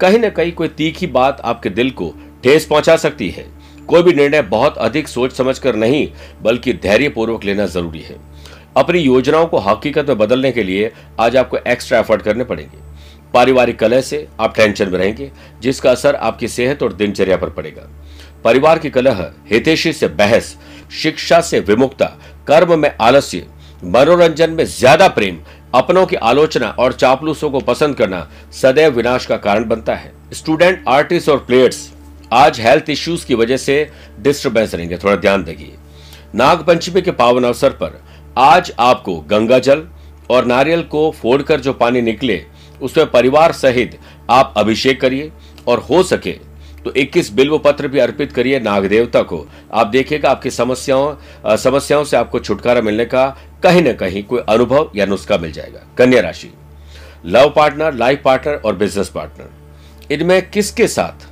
कहीं 0.00 0.18
ना 0.18 0.28
कहीं 0.28 0.52
कोई 0.52 0.68
तीखी 0.68 1.06
बात 1.06 1.40
आपके 1.40 1.70
दिल 1.70 1.90
को 1.90 2.12
ठेस 2.42 2.66
पहुँचा 2.66 2.96
सकती 2.96 3.30
है। 3.30 3.46
कोई 3.88 4.02
भी 4.02 4.12
निर्णय 4.12 4.42
बहुत 4.42 4.78
अधिक 4.78 5.08
सोच 5.08 5.32
समझ 5.32 5.58
कर 5.58 5.76
नहीं, 5.76 6.08
बल्कि 6.42 6.72
धैर्य 6.72 7.08
पूर्वक 7.08 7.44
लेना 7.44 7.66
ज़रूरी 7.66 8.00
है। 8.00 8.35
अपनी 8.76 8.98
योजनाओं 8.98 9.46
को 9.46 9.58
हकीकत 9.58 10.08
में 10.08 10.18
बदलने 10.18 10.52
के 10.52 10.62
लिए 10.62 10.90
आज 11.20 11.36
आपको 11.36 11.58
एक्स्ट्रा 11.68 11.98
एफर्ट 11.98 12.22
करने 12.22 12.44
पड़ेंगे। 12.44 12.84
पारिवारिक 13.34 13.78
कलह 13.78 14.00
से 14.00 14.26
आप 14.40 14.54
टेंशन 14.56 14.88
में 14.88 14.98
रहेंगे, 14.98 15.30
जिसका 15.60 15.90
असर 15.90 16.14
आपकी 16.14 16.48
सेहत 16.48 16.82
और 16.82 16.92
दिनचर्या 16.92 17.36
पर 17.36 17.50
पड़ेगा। 17.50 17.88
परिवार 18.44 18.78
की 18.78 18.90
कलह, 18.90 19.30
हितेशी 19.50 19.92
से 19.92 20.08
बहस, 20.10 20.56
शिक्षा 20.94 21.40
से 21.40 21.60
विमुक्ता 21.60 22.06
कर्म 22.48 22.78
में 22.78 22.90
आलस्य, 23.00 23.46
मनोरंजन 23.84 24.50
में 24.50 24.64
ज़्यादा 24.64 25.08
प्रेम, 25.08 25.38
अपनों 25.74 26.04
की 26.06 26.16
आलोचना 26.16 26.68
और 26.70 26.92
चापलूसों 26.92 27.50
को 27.50 27.60
पसंद 27.62 27.96
करना 27.96 28.28
सदैव 28.52 28.92
विनाश 28.92 29.26
का 29.26 29.36
कारण 29.38 29.68
बनता 29.68 29.94
है। 29.94 30.12
स्टूडेंट 30.32 30.84
आर्टिस्ट 30.88 31.28
और 31.28 31.38
प्लेयर्स 31.38 31.88
आज 32.32 32.60
हेल्थ 32.60 32.90
इश्यूज़ 32.90 33.26
की 33.26 33.34
वजह 33.34 33.56
से 33.56 33.88
डिस्टर्बेंस 34.20 34.74
रहेंगे। 34.74 34.96
थोड़ा 34.96 35.16
ध्यान 35.16 35.44
देंगे। 35.44 35.72
नागपंचमी 36.34 37.02
के 37.02 37.10
पावन 37.12 37.44
अवसर 37.44 37.70
पर 37.72 38.00
आज 38.36 38.70
आपको 38.78 39.14
गंगा 39.20 39.58
जल 39.58 39.82
और 40.30 40.44
नारियल 40.44 40.82
को 40.84 41.10
फोड़कर 41.12 41.60
जो 41.60 41.72
पानी 41.72 42.00
निकले, 42.02 42.42
उसमें 42.82 43.10
परिवार 43.10 43.52
सहित 43.52 43.98
आप 44.30 44.54
अभिषेक 44.56 45.00
करिए 45.00 45.30
और 45.68 45.78
हो 45.80 46.02
सके 46.02 46.32
तो 46.84 46.92
21 46.92 47.30
बिल्व 47.32 47.58
पत्र 47.58 47.88
भी 47.88 47.98
अर्पित 47.98 48.32
करिए 48.32 48.58
नाग 48.60 48.86
देवता 48.86 49.22
को। 49.22 49.44
आप 49.72 49.86
देखिएगा 49.86 50.30
आपकी 50.30 50.50
समस्याओं 50.50 51.56
समस्याओं 51.56 52.04
से 52.04 52.16
आपको 52.16 52.38
छुटकारा 52.40 52.80
मिलने 52.80 53.04
का 53.04 53.26
कहीं 53.62 53.82
ना 53.82 53.92
कहीं 53.94 54.22
कोई 54.24 54.40
अनुभव 54.48 54.90
या 54.96 55.06
नुस्खा 55.06 55.38
मिल 55.38 55.52
जाएगा। 55.52 55.86
कन्या 55.98 56.20
राशि, 56.20 56.52
लव 57.26 57.52
पार्टनर, 57.56 57.94
लाइफ 57.94 58.22
पार्टनर 58.24 58.54
और 58.56 58.76
बिज़नेस 58.76 59.08
पार्टनर, 59.08 60.14
इनमें 60.14 60.50
किसके 60.50 60.88
साथ 60.88 61.26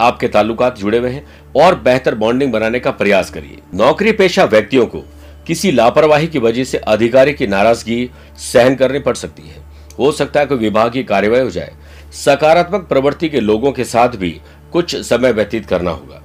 आपके 0.00 0.28
ताल्लुकात 0.28 0.78
जुड़े 0.78 0.98
हुए 0.98 1.10
हैं 1.10 1.26
और 1.56 1.74
बेहतर 1.80 2.14
बॉन्डिंग 2.14 2.52
बनाने 2.52 2.80
का 2.80 2.90
प्रयास 2.92 3.30
करिए। 3.30 3.58
नौकरी 3.74 4.12
पेशा 4.14 4.44
व्यक्तियों 4.46 4.86
को 4.86 5.04
किसी 5.48 5.70
लापरवाही 5.72 6.26
की 6.26 6.38
वजह 6.38 6.64
से 6.64 6.78
अधिकारी 6.78 7.32
की 7.32 7.46
नाराज़गी 7.46 8.08
सहन 8.38 8.74
करनी 8.74 8.98
पड़ 8.98 9.14
सकती 9.16 9.42
है। 9.42 9.62
हो 9.98 10.10
सकता 10.12 10.40
है 10.40 10.46
कोई 10.46 10.58
विभाग 10.58 10.92
की 10.92 11.02
कार्यवाही 11.04 11.42
हो 11.42 11.50
जाए। 11.50 11.72
सकारात्मक 12.14 12.86
प्रवृत्ति 12.88 13.28
के 13.28 13.40
लोगों 13.40 13.72
के 13.72 13.84
साथ 13.84 14.16
भी 14.16 14.30
कुछ 14.72 14.96
समय 15.02 15.32
व्यतीत 15.32 15.66
करना 15.66 15.90
होगा। 15.90 16.22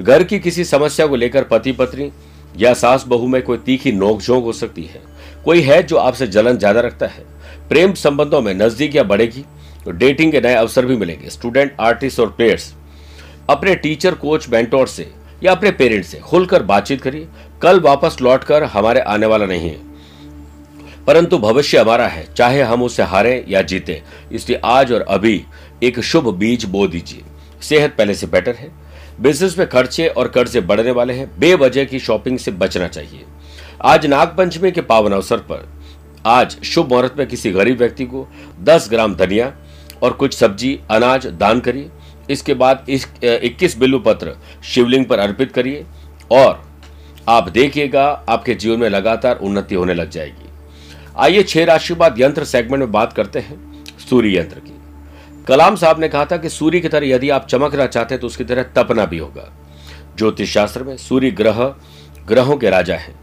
घर 0.00 0.22
की 0.22 0.38
किसी 0.38 0.64
समस्या 0.64 1.06
को 1.06 1.16
लेकर 1.16 1.44
पति 1.44 1.72
पत्नी 1.72 2.10
या 2.56 2.72
सास 2.74 3.04
बहू 3.06 3.26
में 3.26 3.40
कोई 3.42 3.58
तीखी 3.58 3.92
नोकझोंक 3.92 4.44
हो 4.44 4.52
सकती 4.52 4.82
है। 4.84 5.02
कोई 5.44 5.60
है 5.60 5.82
जो 5.82 5.96
आपसे 5.96 6.26
जलन 6.26 6.58
ज़्यादा 6.58 6.80
रखता 6.80 7.06
है। 7.06 7.24
प्रेम 7.68 7.92
संबंधों 7.94 8.40
में 8.42 8.52
नजदीकियाँ 8.54 9.06
बढ़ेगी। 9.06 9.44
तो 9.84 9.90
डेटिंग 9.92 10.32
के 10.32 10.40
नए 10.40 10.54
अवसर 10.54 10.86
भी 10.86 10.96
मिलेंगे। 10.96 11.30
स्टूडेंट, 11.30 11.72
आर्टिस्ट 11.80 12.20
और 12.20 12.28
प्लेयर्स 12.28 12.72
अपने 13.50 13.74
टीचर, 13.76 14.14
कोच, 14.14 14.48
मेंटोर 14.48 14.86
से 14.86 15.10
या 15.44 15.52
अपने 15.52 15.70
पेरेंट्स 15.70 16.08
से 16.08 16.18
खुलकर 16.18 16.62
बातचीत 16.62 17.02
करिए। 17.02 17.28
कल 17.62 17.80
वापस 17.80 18.16
लौटकर 18.22 18.62
हमारे 18.62 19.00
आने 19.00 19.26
वाला 19.26 19.46
नहीं 19.46 19.70
है। 19.70 19.80
परंतु 21.06 21.38
भविष्य 21.38 21.78
हमारा 21.78 22.06
है। 22.06 22.34
चाहे 22.34 22.62
हम 22.62 22.82
उसे 22.82 23.02
हारे 23.02 23.44
या 23.48 23.62
जीते, 23.62 24.02
इसलिए 24.32 24.60
आज 24.64 24.92
और 24.92 25.00
अभी 25.00 25.44
एक 25.82 26.00
शुभ 26.00 26.34
बीज 26.34 26.64
बो 26.64 26.86
दीजिए। 26.86 27.22
सेहत 27.62 27.94
पहले 27.98 28.14
से 28.14 28.26
बेटर 28.26 28.54
है। 28.54 28.72
बिज़नेस 29.20 29.58
में 29.58 29.68
खर्चे 29.68 30.08
और 30.08 30.28
कर्जे 30.28 30.60
बढ़ने 30.60 30.90
वाले 30.90 31.14
हैं। 31.14 31.38
बेवजह 31.38 31.84
की 31.84 31.98
शॉपिंग 31.98 32.38
से 32.38 32.50
बचना 32.50 32.88
चाहिए। 32.88 33.24
आज 33.82 34.06
नागपंचमी 34.06 34.72
के 34.72 34.80
पावन 34.80 35.12
अवसर 35.12 35.36
पर 35.36 35.68
आज 36.26 36.62
शुभ 36.64 36.88
मुहूर्त 36.88 37.14
में 37.18 37.26
किसी 37.26 37.50
गरीब 37.50 37.78
व्यक्ति 37.78 38.04
को 38.04 38.28
10 38.62 38.90
ग्राम 38.90 39.14
धनिया 39.14 39.54
और 40.02 40.12
कुछ 40.12 40.34
सब्ज़ी, 40.34 40.80
अनाज 40.90 41.26
दान 41.26 41.60
करिए। 41.60 41.90
इसके 42.30 42.54
बाद 42.54 42.86
इस 42.88 43.06
इक्कीस 43.24 43.78
बिल्लु 43.78 43.98
पत्र 43.98 44.34
शिवलिंग 44.64 45.04
पर 45.06 45.18
अर्पित 45.18 45.52
करिए 45.52 45.84
और 46.32 46.62
आप 47.28 47.48
देखिएगा, 47.48 48.04
आपके 48.28 48.54
जीवन 48.54 48.80
में 48.80 48.88
लगातार 48.88 49.38
उन्नति 49.38 49.74
होने 49.74 49.94
लग 49.94 50.10
जाएगी। 50.10 50.48
आइए 51.16 51.42
छह 51.42 51.64
राशि 51.64 51.94
बाद 51.94 52.20
यंत्र 52.20 52.44
सेगमेंट 52.44 52.80
में 52.80 52.92
बात 52.92 53.12
करते 53.12 53.38
हैं, 53.38 53.84
सूर्य 54.00 54.38
यंत्र 54.38 54.60
की। 54.60 54.72
कलाम 55.48 55.76
साहब 55.76 56.00
ने 56.00 56.08
कहा 56.08 56.24
था 56.24 56.36
कि 56.36 56.48
सूर्य 56.48 56.80
की 56.80 56.88
तरह 56.88 57.06
यदि 57.06 57.30
आप 57.30 57.46
चमकना 57.46 57.86
चाहते 57.86 58.14
हैं 58.14 58.20
तो 58.20 58.26
उसकी 58.26 58.44
तरह 58.44 58.62
तपना 58.76 59.04
भी 59.04 59.18
होगा। 59.18 59.50
ज्योतिष 60.18 60.52
शास्त्र 60.52 60.82
में 60.82 60.96
सूर्य 60.96 61.30
ग्रह, 61.30 61.64
ग्रहों 62.28 62.56
के 62.56 62.70
राजा 62.70 62.96
है, 62.96 63.14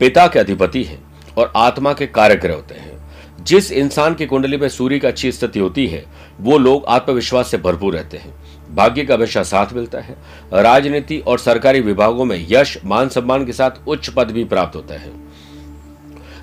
पिता 0.00 0.26
के 0.26 0.38
अधिपति 0.38 0.82
है 0.84 0.98
और 1.38 1.52
आत्मा 1.56 1.92
के 1.92 2.06
कार्य 2.06 2.36
ग्रह 2.36 2.54
होते 2.54 2.74
हैं। 2.74 2.92
जिस 3.44 3.70
इंसान 3.72 4.14
की 4.14 4.26
कुंडली 4.26 4.56
में 4.56 4.68
सूर्य 4.68 4.98
की 4.98 5.06
अच्छी 5.06 5.32
स्थिति 5.32 5.58
होती 5.58 5.86
है, 5.86 6.04
वो 6.40 6.58
लोग 6.58 6.84
आत्मविश्वास 6.84 7.50
से 7.50 7.58
भरपूर 7.58 7.94
रहते 7.94 8.16
हैं। 8.16 8.34
भाग्य 8.74 9.04
का 9.04 9.14
हमेशा 9.14 9.42
साथ 9.42 9.72
मिलता 9.72 10.00
है। 10.00 10.16
राजनीति 10.54 11.18
और 11.18 11.38
सरकारी 11.38 11.80
विभागों 11.80 12.24
में 12.24 12.46
यश, 12.50 12.78
मान 12.84 13.08
सम्मान 13.08 13.44
के 13.46 13.52
साथ 13.52 13.88
उच्च 13.88 14.08
पद 14.08 14.30
भी 14.30 14.44
प्राप्त 14.44 14.76
होता 14.76 14.94
है। 14.94 15.12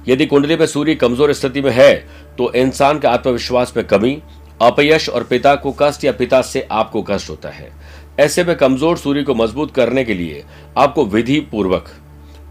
यदि 0.08 0.26
कुंडली 0.26 0.56
में 0.56 0.66
सूर्य 0.66 0.96
कमज़ोर 0.96 1.34
स्थिति 1.34 1.62
में 1.62 1.72
है 1.72 1.94
तो 2.38 2.52
इंसान 2.54 3.00
का 3.00 3.10
आत्मविश्वास 3.10 3.74
में 3.78 3.86
कमी, 3.88 4.22
अपयश 4.62 5.10
और 5.10 5.24
पिता 5.24 5.56
को 5.56 5.76
कष्ट 5.80 6.04
या 6.04 6.12
पिता 6.12 6.42
से 6.42 6.68
आपको 6.72 7.02
कष्ट 7.04 7.30
होता 7.30 7.50
है। 7.50 7.72
ऐसे 8.20 8.44
में 8.44 8.56
कमज़ोर 8.56 8.98
सूर्य 8.98 9.24
को 9.24 9.36
मज़बूत 9.36 9.74
करने 9.74 10.04
के 10.04 10.14
लिए 10.14 10.44
आपको 10.78 11.06
विधि 11.06 11.40
पूर्वक 11.42 11.90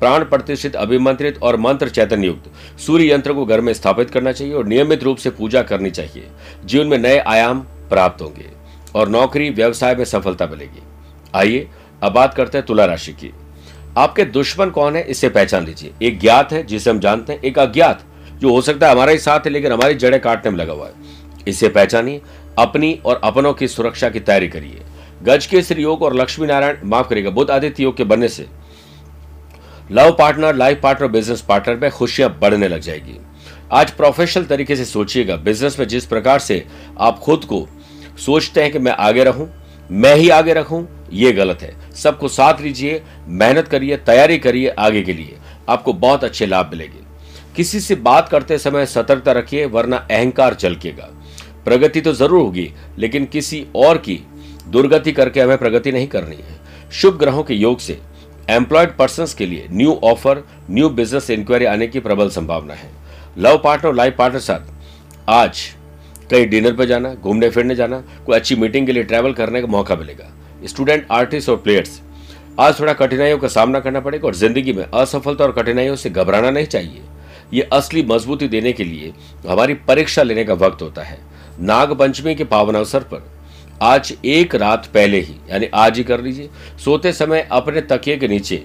प्राण 0.00 0.24
प्रतिष्ठित, 0.24 0.76
अभिमंत्रित 0.76 1.42
और 1.42 1.56
मंत्र 1.56 1.88
चैतन्य 1.88 2.26
युक्त 2.26 2.78
सूर्य 2.80 3.12
यंत्र 3.12 3.32
को 3.32 3.44
घर 3.44 3.60
में 3.60 3.72
स्थापित 3.74 4.10
करना 4.10 4.32
चाहिए 4.32 4.54
और 4.54 4.66
नियमित 4.66 5.02
रूप 5.02 5.16
से 5.16 5.30
पूजा 5.30 5.62
करनी 5.62 5.90
चाहिए। 5.90 6.28
जीवन 6.64 6.86
में 6.86 6.98
नए 6.98 7.18
आयाम 7.18 7.60
प्राप्त 7.90 8.22
होंगे। 8.22 8.48
और 8.94 9.08
नौकरी, 9.08 9.50
व्यवसाय 9.50 9.94
में 9.94 10.04
सफलता 10.04 10.46
मिलेगी। 10.46 10.82
आइए, 11.34 11.68
अब 12.02 12.12
बात 12.12 12.34
करते 12.34 12.58
हैं 12.58 12.66
तुला 12.66 12.84
राशि 12.84 13.12
की। 13.12 13.34
आपके 13.98 14.24
दुश्मन 14.24 14.70
कौन 14.70 14.96
है 14.96 15.02
इसे 15.02 15.28
पहचान 15.28 15.64
लीजिए। 15.64 15.92
एक 16.02 16.20
ज्ञात 16.20 16.52
है, 16.52 16.66
जिसे 16.66 16.90
हम 16.90 17.00
जानते 17.00 17.32
हैं, 17.32 17.40
एक 17.40 17.58
अज्ञात, 17.58 18.04
जो 18.34 18.50
हो 18.50 18.60
सकता 18.60 18.86
है 18.86 18.92
हमारे 18.92 19.12
ही 19.12 19.18
साथ 19.18 19.40
है, 19.40 19.50
लेकिन 19.50 19.72
हमारी 19.72 19.94
जड़ें 19.94 20.20
काटने 20.20 20.50
में 20.50 20.58
लगा 20.58 20.72
हुआ 20.72 20.86
है। 20.86 20.92
इसे 21.48 21.68
पहचानिए, 21.68 22.20
अपनी 22.58 23.00
और 23.04 23.20
अपनों 23.24 23.54
की 23.54 23.68
सुरक्षा 23.68 24.10
की 24.10 24.20
तैयारी 24.20 24.48
करिए। 24.48 24.80
गज 25.22 25.46
के 25.46 25.62
श्री 25.62 25.82
योग 25.82 26.02
और 26.02 26.14
लक्ष्मी 26.14 26.46
नारायण, 26.46 26.76
माफ़ 26.84 27.08
करेगा 27.08 27.30
बुद्ध 27.30 27.50
आदित्य 27.50 27.82
योग 27.82 27.96
के 27.96 28.04
बनने 28.04 28.28
से। 28.28 28.46
Love 29.92 30.16
partner, 30.18 30.54
life 30.54 30.80
partner 30.82 31.08
business 31.08 31.40
partner 31.40 31.76
में 31.76 31.90
खुशियाँ 31.90 32.38
बढ़ने 32.42 32.68
लग 32.68 32.80
जाएगी। 32.80 33.20
आज 33.72 33.90
प्रोफेशनल 33.90 34.44
तरीके 34.44 34.76
से 34.76 34.84
सोचिएगा, 34.84 35.36
बिज़नेस 35.36 35.78
में 35.78 35.88
जिस 35.88 36.06
प्रकार 36.06 36.38
से 36.38 36.66
आप 37.00 37.18
खुद 37.18 37.44
को 37.44 37.68
सोचते 38.20 38.62
हैं 38.62 38.72
कि 38.72 38.78
मैं 38.78 38.92
आगे 38.92 39.24
रहूँ 39.24 39.48
मैं 39.90 40.14
ही 40.14 40.28
आगे 40.28 40.52
रखूँ, 40.54 40.86
ये 41.12 41.30
गलत 41.32 41.62
है। 41.62 41.92
सबको 41.94 42.28
साथ 42.28 42.60
लीजिए, 42.60 43.00
मेहनत 43.28 43.68
करिए, 43.68 43.96
तैयारी 43.96 44.38
करिए 44.38 44.68
आगे 44.68 45.02
के 45.02 45.12
लिए। 45.12 45.38
आपको 45.68 45.92
बहुत 45.92 46.24
अच्छे 46.24 46.46
लाभ 46.46 46.70
मिलेंगे। 46.70 46.98
किसी 47.56 47.80
से 47.80 47.94
बात 47.96 48.28
करते 48.28 48.58
समय 48.58 48.86
सतर्कता 48.86 49.32
रखिए, 49.32 49.64
वरना 49.66 49.96
अहंकार 50.10 50.54
चलकेगा। 50.54 51.08
प्रगति 51.64 52.00
तो 52.00 52.12
ज़रूर 52.12 52.40
होगी, 52.40 52.70
लेकिन 52.98 53.24
किसी 53.24 53.66
और 53.76 53.98
की 53.98 54.18
दुर्गति 54.68 55.12
करके 55.12 55.40
हमें 55.40 55.58
प्रगति 55.58 55.92
नहीं 55.92 56.06
करनी 56.06 56.36
है। 56.36 56.58
शुभ 56.92 57.18
ग्रहों 57.18 57.42
के 57.42 57.54
योग 57.54 57.78
से 57.78 57.98
एम्प्लॉयड 58.50 58.96
पर्सन 58.96 59.26
के 59.38 59.46
लिए 59.46 59.66
new 59.70 59.98
offer, 60.04 60.44
new 60.70 60.88
business 60.90 61.30
inquiry 61.30 61.64
आने 61.64 61.86
की 61.86 62.00
प्रबल 62.00 62.30
संभावना 62.30 62.74
है। 62.74 62.90
लव 63.38 63.60
पार्टनर 63.64 63.94
लाइफ 63.94 64.16
पार्टनर 64.18 64.40
साथ, 64.40 64.72
आज 65.28 65.68
कहीं 66.30 66.46
डिनर 66.48 66.72
पर 66.72 66.84
जाना, 66.84 67.14
घूमने 67.14 67.50
फिरने 67.50 67.74
जाना, 67.74 68.02
कोई 68.26 68.36
अच्छी 68.36 68.56
मीटिंग 68.56 68.86
के 68.86 68.92
लिए 68.92 69.02
ट्रैवल 69.04 69.32
करने 69.32 69.60
का 69.60 69.66
मौका 69.68 69.96
मिलेगा। 69.96 70.30
स्टूडेंट 70.66 71.06
आर्टिस्ट 71.10 71.48
और 71.48 71.56
प्लेयर्स 71.58 72.00
आज 72.60 72.78
थोड़ा 72.80 72.92
कठिनाइयों 72.94 73.38
का 73.38 73.48
सामना 73.48 73.80
करना 73.80 74.00
पड़ेगा 74.00 74.26
और 74.26 74.34
ज़िंदगी 74.34 74.72
में 74.72 74.84
असफलता 74.84 75.44
और 75.44 75.52
कठिनाइयों 75.52 75.96
से 75.96 76.10
घबराना 76.10 76.50
नहीं 76.50 76.66
चाहिए। 76.66 77.02
ये 77.52 77.62
असली 77.72 78.02
मजबूती 78.04 78.48
देने 78.48 78.72
के 78.72 78.84
लिए 78.84 79.12
हमारी 79.46 79.74
परीक्षा 79.86 80.22
लेने 80.22 80.44
का 80.44 80.54
वक्त 80.56 80.82
होता 80.82 81.02
है। 81.02 81.18
नाग 81.60 81.92
पंचमी 81.98 82.34
के 82.34 82.44
पावन 82.46 82.74
अवसर 82.74 83.02
पर 83.04 83.22
आज 83.82 84.12
एक 84.26 84.54
रात 84.54 84.86
पहले 84.94 85.20
ही, 85.20 85.34
यानी 85.50 85.66
आज 85.74 85.96
ही 85.96 86.04
कर 86.04 86.20
लीजिए, 86.20 86.48
सोते 86.84 87.12
समय 87.12 87.48
अपने 87.52 87.80
तकिए 87.82 88.16
के 88.16 88.28
नीचे 88.28 88.64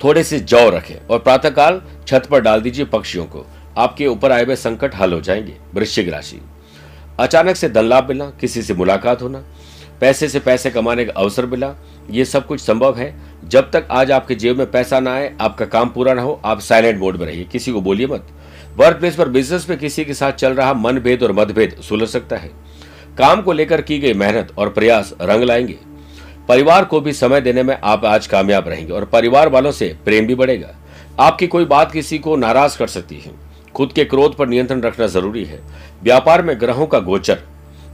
थोड़े 0.00 0.22
से 0.24 0.38
जौ 0.40 0.68
रखें 0.70 0.94
और 1.06 1.18
प्रातःकाल 1.18 1.80
छत 2.08 2.26
पर 2.30 2.40
डाल 2.40 2.60
दीजिए 2.60 2.84
पक्षियों 2.86 3.24
को। 3.26 3.44
आपके 3.78 4.06
ऊपर 4.06 4.32
आए 4.32 4.44
हुए 4.44 4.56
संकट 4.56 4.94
हल 4.94 5.12
हो 5.12 5.20
जाएँगे, 5.20 5.56
वृश्चिक 5.74 6.08
राशि। 6.08 6.40
अचानक 7.20 7.56
से 7.56 7.68
धन 7.68 7.84
लाभ 7.84 8.08
मिलना 8.08 8.32
किसी 8.40 8.62
से 8.62 8.74
मुलाकात 8.74 9.22
होना, 9.22 9.44
पैसे 10.00 10.28
से 10.28 10.40
पैसे 10.40 10.70
कमाने 10.70 11.04
का 11.04 11.12
अवसर 11.12 11.46
मिला, 11.46 11.74
ये 12.10 12.24
सब 12.24 12.46
कुछ 12.46 12.60
संभव 12.60 12.98
है। 12.98 13.14
जब 13.48 13.70
तक 13.70 13.88
आज 13.90 14.10
आपके 14.10 14.34
जेब 14.34 14.58
में 14.58 14.70
पैसा 14.70 15.00
ना 15.00 15.14
आए, 15.14 15.34
आपका 15.40 15.64
काम 15.64 15.88
पूरा 15.88 16.14
ना 16.14 16.22
हो, 16.22 16.40
आप 16.44 16.60
साइलेंट 16.60 16.98
मोड 16.98 17.16
में 17.16 17.26
रहिए, 17.26 17.44
किसी 17.44 17.72
को 17.72 17.80
बोलिए 17.80 18.06
मत। 18.06 18.26
वर्क 18.76 18.96
प्लेस 18.96 19.16
पर 19.16 19.28
बिज़नेस 19.28 19.66
में 19.68 19.78
किसी 19.78 20.04
के 20.04 20.14
साथ 20.14 20.32
चल 20.32 20.54
रहा 20.54 20.74
मनभेद 20.74 21.22
और 21.22 21.32
मतभेद 21.32 21.76
सुलझ 21.82 22.08
सकता 22.08 22.36
है। 22.36 22.50
काम 23.18 23.42
को 23.42 23.52
लेकर 23.52 23.82
की 23.82 23.98
गई 23.98 24.12
मेहनत 24.14 24.52
और 24.58 24.68
प्रयास 24.68 25.14
रंग 25.20 25.42
लाएँगे। 25.42 25.78
परिवार 26.48 26.84
को 26.84 27.00
भी 27.00 27.12
समय 27.12 27.40
देने 27.40 27.62
में 27.62 27.78
आप 27.84 28.04
आज 28.04 28.26
कामयाब 28.26 28.68
रहेंगे 28.68 28.92
और 28.92 29.04
परिवार 29.04 29.48
वालों 29.48 29.72
से 29.72 29.96
प्रेम 30.04 30.26
भी 30.26 30.34
बढ़ेगा। 30.34 30.74
आपकी 31.20 31.46
कोई 31.46 31.64
बात 31.64 31.92
किसी 31.92 32.18
को 32.18 32.36
नाराज़ 32.36 32.78
कर 32.78 32.86
सकती 32.86 33.16
है। 33.16 33.51
खुद 33.74 33.92
के 33.92 34.04
क्रोध 34.04 34.36
पर 34.36 34.48
नियंत्रण 34.48 34.80
रखना 34.80 35.06
ज़रूरी 35.06 35.44
है। 35.44 35.60
व्यापार 36.02 36.42
में 36.42 36.58
ग्रहों 36.60 36.86
का 36.86 36.98
गोचर 37.00 37.38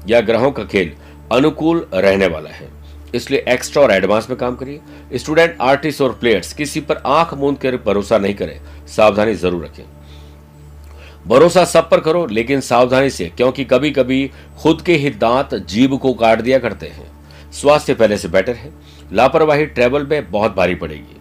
या 0.08 0.20
ग्रहों 0.20 0.50
का 0.52 0.64
खेल 0.64 0.92
अनुकूल 1.32 1.86
रहने 1.94 2.26
वाला 2.26 2.50
है। 2.50 2.68
इसलिए 3.14 3.44
एक्स्ट्रा 3.48 3.82
और 3.82 3.90
एडवांस 3.90 4.26
में 4.30 4.38
काम 4.38 4.56
करिए। 4.56 5.18
स्टूडेंट 5.18 5.56
आर्टिस्ट 5.60 6.00
और 6.00 6.12
प्लेयर्स 6.12 6.52
किसी 6.52 6.80
पर 6.80 7.02
आँख 7.06 7.34
मूंद 7.34 7.58
कर 7.58 7.76
भरोसा 7.76 8.18
नहीं 8.18 8.34
करें। 8.34 8.60
सावधानी 8.86 9.34
ज़रूर 9.34 9.64
रखें। 9.64 9.84
भरोसा 11.26 11.64
सब 11.64 11.88
पर 11.90 12.00
करो, 12.00 12.26
लेकिन 12.26 12.60
सावधानी 12.60 13.10
से, 13.10 13.24
क्योंकि 13.26 13.64
कभी 13.64 13.90
कभी 13.90 14.30
खुद 14.62 14.82
के 14.82 14.96
ही 14.96 15.10
दांत 15.10 15.54
जीभ 15.54 15.98
को 15.98 16.12
काट 16.14 16.40
दिया 16.40 16.58
करते 16.58 16.86
हैं। 16.86 17.10
स्वास्थ्य 17.52 17.94
पहले 17.94 18.18
से 18.18 18.28
बेटर 18.28 18.54
है। 18.54 18.72
लापरवाही 19.12 19.66
ट्रेवल 19.66 20.06
में 20.06 20.30
बहुत 20.30 20.54
भारी 20.56 20.74
पड़ेगी। 20.74 21.16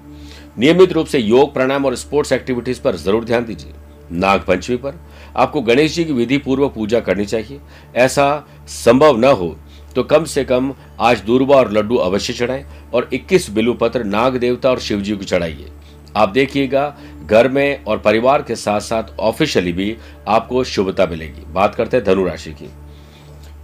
नियमित 0.57 0.91
रूप 0.91 1.07
से 1.07 1.19
योग, 1.19 1.53
प्राणायाम 1.53 1.85
और 1.85 1.95
स्पोर्ट्स 1.95 2.31
एक्टिविटीज़ 2.31 2.81
पर 2.81 2.95
ज़रूर 2.95 3.25
ध्यान 3.25 3.45
दीजिए। 3.45 3.73
नाग 4.11 4.41
पंचमी 4.41 4.75
पर 4.77 4.99
आपको 5.35 5.61
गणेश 5.61 5.95
जी 5.95 6.03
की 6.05 6.13
विधि 6.13 6.37
पूर्वक 6.37 6.73
पूजा 6.73 6.99
करनी 6.99 7.25
चाहिए। 7.25 7.59
ऐसा 7.95 8.45
संभव 8.67 9.17
न 9.17 9.31
हो 9.31 9.55
तो 9.95 10.03
कम 10.03 10.25
से 10.25 10.43
कम 10.45 10.73
आज 10.99 11.21
दूरबा 11.21 11.55
और 11.55 11.71
लड्डू 11.71 11.95
अवश्य 11.95 12.33
चढ़ाएँ 12.33 12.65
और 12.93 13.09
21 13.13 13.49
बिलु 13.49 13.73
पत्र 13.73 14.03
नाग 14.03 14.35
देवता 14.35 14.69
और 14.69 14.79
शिव 14.79 15.01
जी 15.01 15.15
को 15.15 15.23
चढ़ाइए। 15.23 15.71
आप 16.17 16.29
देखिएगा, 16.29 16.95
घर 17.25 17.47
में 17.47 17.83
और 17.83 17.97
परिवार 17.97 18.41
के 18.41 18.55
साथ 18.55 18.79
साथ 18.79 19.19
ऑफिशियली 19.19 19.73
भी 19.73 19.95
आपको 20.27 20.63
शुभता 20.63 21.05
मिलेगी। 21.05 21.45
बात 21.53 21.75
करते 21.75 21.97
हैं 21.97 22.05
धनु 22.05 22.25
राशि 22.25 22.51
की। 22.51 22.69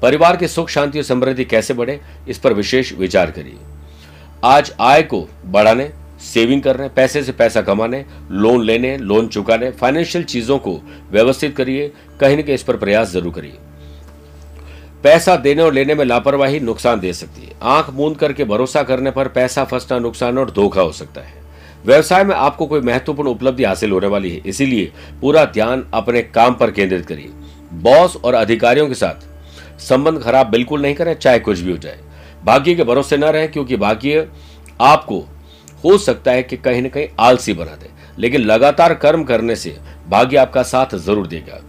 परिवार 0.01 0.37
के 0.37 0.47
सुख, 0.47 0.69
शांति 0.69 0.99
और 0.99 1.03
समृद्धि 1.03 1.45
कैसे 1.45 1.73
बढ़े, 1.73 1.99
इस 2.27 2.37
पर 2.37 2.53
विशेष 2.53 2.93
विचार 2.93 3.31
करिए। 3.31 3.57
आज 4.43 4.73
आय 4.79 5.03
को 5.03 5.27
बढ़ाने 5.45 5.91
सेविंग 6.23 6.61
करने 6.63 6.87
पैसे 6.89 7.23
से 7.23 7.31
पैसा 7.31 7.61
कमाने 7.61 8.03
लोन 8.31 8.63
लेने 8.63 8.97
लोन 8.97 9.27
चुकाने 9.27 9.69
फाइनेंशियल 9.71 10.23
चीज़ों 10.25 10.57
को 10.59 10.79
व्यवस्थित 11.11 11.55
करिए, 11.55 11.91
कहीं 12.19 12.37
न 12.37 12.41
कहीं 12.41 12.55
इस 12.55 12.63
पर 12.63 12.77
प्रयास 12.77 13.11
ज़रूर 13.11 13.33
करिए। 13.33 13.57
पैसा 15.03 15.35
देने 15.35 15.61
और 15.61 15.73
लेने 15.73 15.95
में 15.95 16.03
लापरवाही 16.05 16.59
नुकसान 16.59 16.99
दे 16.99 17.13
सकती 17.13 17.41
है। 17.41 17.51
आँख 17.69 17.89
मूंद 17.89 18.17
करके 18.17 18.43
भरोसा 18.45 18.83
करने 18.83 19.11
पर 19.11 19.27
पैसा 19.29 19.63
फंसना 19.63 19.99
नुकसान 19.99 20.37
और 20.37 20.51
धोखा 20.51 20.81
हो 20.81 20.91
सकता 20.91 21.21
है। 21.21 21.41
व्यवसाय 21.85 22.23
में 22.23 22.33
आपको 22.35 22.65
कोई 22.65 22.81
महत्वपूर्ण 22.81 23.29
उपलब्धि 23.29 23.63
हासिल 23.63 23.91
होने 23.91 24.07
वाली 24.07 24.29
है, 24.29 24.41
इसीलिए 24.45 24.91
पूरा 25.21 25.43
ध्यान 25.45 25.85
अपने 25.93 26.21
काम 26.23 26.53
पर 26.53 26.71
केंद्रित 26.71 27.05
करिए। 27.05 27.31
बॉस 27.73 28.15
और 28.15 28.33
अधिकारियों 28.33 28.87
के 28.87 28.93
साथ 28.93 29.79
संबंध 29.81 30.21
खराब 30.21 30.49
बिल्कुल 30.49 30.81
नहीं 30.81 30.95
करें, 30.95 31.13
चाहे 31.13 31.39
कुछ 31.39 31.59
भी 31.59 31.71
हो 31.71 31.77
जाए। 31.77 31.99
भाग्य 32.45 32.75
के 32.75 32.83
भरोसे 32.83 33.17
न 33.17 33.23
रहे, 33.23 33.47
क्योंकि 33.47 33.77
भाग्य 33.77 34.27
आपको 34.81 35.23
हो 35.83 35.97
सकता 35.99 36.31
है 36.31 36.43
कि 36.43 36.57
कहीं 36.57 36.81
ना 36.81 36.89
कहीं 36.89 37.07
आलसी 37.19 37.53
बना 37.53 37.71
दे, 37.73 37.89
लेकिन 38.19 38.41
लगातार 38.41 38.93
कर्म 38.95 39.23
करने 39.23 39.55
से 39.55 39.75
भाग्य 40.09 40.37
आपका 40.37 40.63
साथ 40.63 40.95
ज़रूर 40.97 41.27
देगा। 41.27 41.61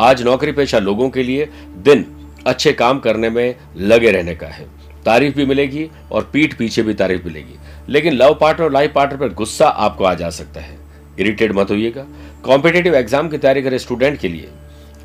आज 0.00 0.22
नौकरी 0.22 0.52
पेशा 0.52 0.78
लोगों 0.78 1.08
के 1.10 1.22
लिए 1.22 1.48
दिन 1.78 2.06
अच्छे 2.46 2.72
काम 2.74 2.98
करने 3.00 3.30
में 3.30 3.54
लगे 3.78 4.10
रहने 4.10 4.34
का 4.34 4.46
है। 4.48 4.66
तारीफ़ 5.04 5.34
भी 5.36 5.44
मिलेगी 5.46 5.88
और 6.12 6.30
पीठ 6.32 6.54
पीछे 6.54 6.82
भी 6.82 6.94
तारीफ़ 6.94 7.24
मिलेगी, 7.24 7.58
लेकिन 7.88 8.12
लव 8.12 8.34
पार्टनर 8.40 8.64
और 8.64 8.72
लाइफ 8.72 8.92
पार्टनर 8.94 9.18
पर 9.18 9.34
गुस्सा 9.34 9.66
आपको 9.66 10.04
आ 10.04 10.14
जा 10.14 10.30
सकता 10.30 10.60
है। 10.60 10.78
इरिटेट 11.18 11.52
मत 11.52 11.70
होइएगा। 11.70 12.06
कॉम्पिटेटिव 12.44 12.94
एग्ज़ाम 12.94 13.28
की 13.28 13.38
तैयारी 13.38 13.62
करें 13.62 13.78
स्टूडेंट 13.78 14.18
के 14.20 14.28
लिए। 14.28 14.48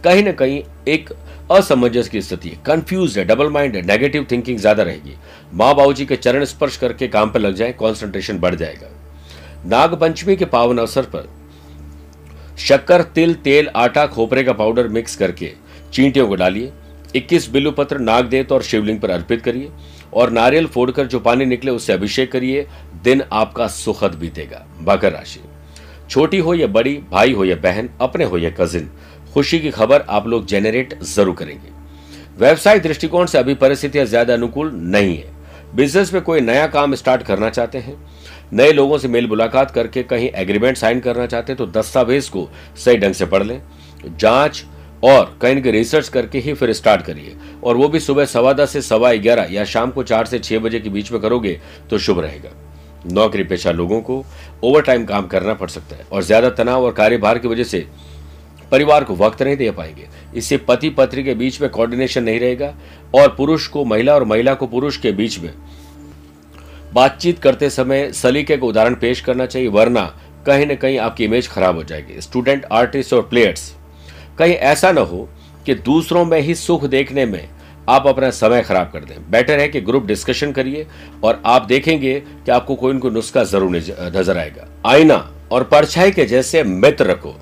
कहीं 0.06 0.24
ना 0.24 0.32
कहीं 0.32 0.62
एक 0.88 1.10
असमंजस 1.52 2.08
की 2.10 2.22
स्थिति 2.22 2.50
है। 2.50 2.58
कंफ्यूज 2.66 3.18
है 3.18 3.24
डबल 3.26 3.50
माइंड 3.50 3.76
है 3.76 3.82
नेगेटिव 3.82 4.26
थिंकिंग 4.32 4.58
ज़्यादा 4.60 4.84
रहेगी। 4.84 5.16
माँ 5.54 5.74
बाबू 5.76 5.94
जी 5.94 6.06
के 6.06 6.16
चरण 6.16 6.46
स्पर्श 6.46 6.78
करके 6.78 7.08
काम 7.08 7.30
पर 7.30 7.40
लग 7.40 7.56
जाए 7.56 7.72
कॉन्सेंट्रेशन 7.74 8.40
बढ़ 8.40 8.56
जाएगा। 8.56 8.90
नाग 9.68 9.94
पंचमी 9.94 10.36
के 10.36 10.46
पावन 10.46 10.78
अवसर 10.78 11.06
पर 11.06 11.30
शक्कर, 12.60 13.02
तिल, 13.04 13.34
तेल, 13.36 13.70
आटा, 13.76 14.06
खोपरे 14.08 14.44
का 14.44 14.54
पाउडर 14.54 14.88
मिक्स 14.90 15.16
करके 15.16 15.52
चींटियों 15.94 16.28
को 16.28 16.36
डालिए। 16.36 16.72
21 17.16 17.50
बिल्लू 17.50 17.72
पत्र 17.72 18.00
नाग 18.00 18.26
देत 18.26 18.52
और 18.52 18.64
शिवलिंग 18.64 19.00
पर 19.00 19.10
अर्पित 19.10 19.42
करिए 19.42 19.72
और 20.14 20.32
नारियल 20.32 20.68
फोड़कर 20.68 21.08
जो 21.08 21.20
पानी 21.20 21.46
निकले 21.46 21.72
उससे 21.72 21.94
अभिषेक 21.94 22.32
करिए। 22.32 22.66
दिन 23.04 23.24
आपका 23.34 23.68
सुखद 23.68 24.16
बीतेगा। 24.16 24.66
मकर 24.82 25.12
राशि। 25.12 25.40
छोटी 26.10 26.38
हो 26.38 26.54
या 26.54 26.68
बड़ी, 26.68 26.98
भाई 27.12 27.34
हो 27.34 27.46
या 27.46 27.56
बहन, 27.58 27.90
अपने 28.02 28.24
हो 28.24 28.38
या 28.38 28.50
कजिन 28.60 28.90
खुशी 29.36 29.60
की 29.60 29.70
खबर 29.72 30.02
आप 30.10 30.28
लोग 30.28 30.46
जेनरेट 30.46 30.94
ज़रूर 31.04 31.36
करेंगे। 31.36 31.70
व्यवसाय 32.38 32.80
दृष्टिकोण 32.80 33.26
से 33.26 33.38
अभी 33.38 33.54
परिस्थितियाँ 33.56 34.06
ज़्यादा 34.06 34.34
अनुकूल 34.34 34.72
नहीं 34.74 35.18
है। 35.18 35.34
बिज़नेस 35.76 36.14
में 36.14 36.22
कोई 36.24 36.42
नया 36.42 36.68
काम 36.68 36.96
स्टार्ट 36.96 37.24
करना 37.24 37.50
चाहते 37.50 37.78
हैं, 37.78 37.96
नए 38.54 38.72
लोगों 38.72 38.98
से 38.98 39.08
मेल 39.08 39.28
मुलाकात 39.28 39.72
करके 39.72 40.04
कहीं 40.06 40.30
एग्रीमेंट 40.36 40.78
साइन 40.78 41.00
करना 41.00 41.26
चाहते 41.26 41.52
हैं 41.52 41.58
तो 41.58 41.66
दस्तावेज़ 41.72 42.30
को 42.32 42.48
सही 42.78 42.98
ढंग 42.98 43.14
से 43.14 43.26
पढ़ 43.26 43.44
लें, 43.44 43.62
जाँच 44.10 44.64
और 45.04 45.38
कहीं 45.42 45.62
के 45.62 45.72
रिसर्च 45.72 46.10
करके 46.10 46.40
ही 46.40 46.54
फिर 46.54 46.74
स्टार्ट 46.74 47.02
करिए। 47.02 47.36
और 47.64 47.78
वो 47.78 47.88
भी 47.88 48.00
सुबह 48.00 48.26
सवा 48.28 48.54
दस 48.54 48.72
से 48.72 48.82
सवा 48.84 49.14
ग्यारह 49.16 49.54
या 49.54 49.66
शाम 49.66 49.92
को 49.92 50.04
चार 50.06 50.26
से 50.26 50.40
छह 50.40 50.60
बजे 50.60 50.80
के 50.80 50.90
बीच 50.90 51.12
में 51.12 51.22
करोगे 51.22 51.60
तो 51.90 51.98
शुभ 52.00 52.20
रहेगा। 52.20 52.50
नौकरी 53.14 53.44
पेशा 53.44 53.72
लोगों 53.74 54.02
को 54.02 54.24
ओवर 54.64 54.82
टाइम 54.82 55.06
काम 55.06 55.28
करना 55.28 55.54
पड़ 55.54 55.70
सकता 55.70 55.96
है 55.96 56.06
और 56.12 56.24
ज़्यादा 56.24 56.50
तनाव 56.54 56.84
और 56.86 56.94
कार्यभार 56.94 57.40
की 57.40 57.48
वजह 57.48 57.64
से 57.64 57.86
परिवार 58.76 59.04
को 59.04 59.16
वक्त 59.18 59.42
नहीं 59.44 59.58
दे 59.58 59.72
पाएँगे। 59.74 60.08
इससे 60.36 60.58
पति 60.68 60.90
पत्नी 60.92 61.24
के 61.24 61.34
बीच 61.36 61.62
में 61.62 61.70
कोऑर्डिनेशन 61.70 62.24
नहीं 62.24 62.40
रहेगा 62.40 62.74
और 63.16 63.36
पुरुष 63.38 63.68
को 63.68 63.86
महिला 63.86 64.14
और 64.16 64.24
महिला 64.26 64.54
को 64.54 64.68
पुरुष 64.68 64.98
के 64.98 65.12
बीच 65.14 65.40
में 65.40 65.54
बातचीत 66.94 67.40
करते 67.40 67.70
समय 67.70 68.12
सलीके 68.14 68.58
को 68.58 68.68
उदाहरण 68.68 68.96
पेश 68.96 69.22
करना 69.22 69.46
चाहिए, 69.46 69.68
वरना 69.70 70.02
कहीं 70.46 70.66
ना 70.68 70.76
कहीं 70.76 70.98
आपकी 71.00 71.26
इमेज 71.26 71.48
खराब 71.48 71.76
हो 71.76 71.84
जाएगी। 71.84 72.22
स्टूडेंट 72.22 72.66
आर्टिस्ट 72.74 73.14
और 73.14 73.22
प्लेयर्स 73.24 73.74
कहीं 74.40 74.54
ऐसा 74.54 74.92
ना 74.92 75.02
हो 75.04 75.28
कि 75.66 75.76
दूसरों 75.76 76.24
में 76.26 76.40
ही 76.40 76.56
सुख 76.56 76.86
देखने 76.88 77.26
में 77.26 77.48
आप 77.90 78.08
अपना 78.08 78.30
समय 78.32 78.62
खराब 78.64 78.90
कर 78.94 79.00
दें। 79.02 79.32
बेटर 79.32 79.60
है 79.60 79.68
कि 79.68 79.82
ग्रुप 79.82 80.06
डिस्कशन 80.06 80.52
करिए 80.52 80.86
और 81.24 81.42
आप 81.46 81.66
देखेंगे 81.66 82.20
कि 82.20 82.52
आपको 82.52 82.76
कोई 82.76 82.94
ना 82.94 83.10
नुस्खा 83.12 83.44
ज़रूर 83.46 83.72
नज़र 83.72 84.38
आएगा। 84.38 84.68
आईना 84.86 85.18
और 85.52 85.64
परछाई 85.66 86.12
के 86.12 86.26
जैसे 86.26 86.64
मित्र 86.66 87.06
रखो। 87.06 87.36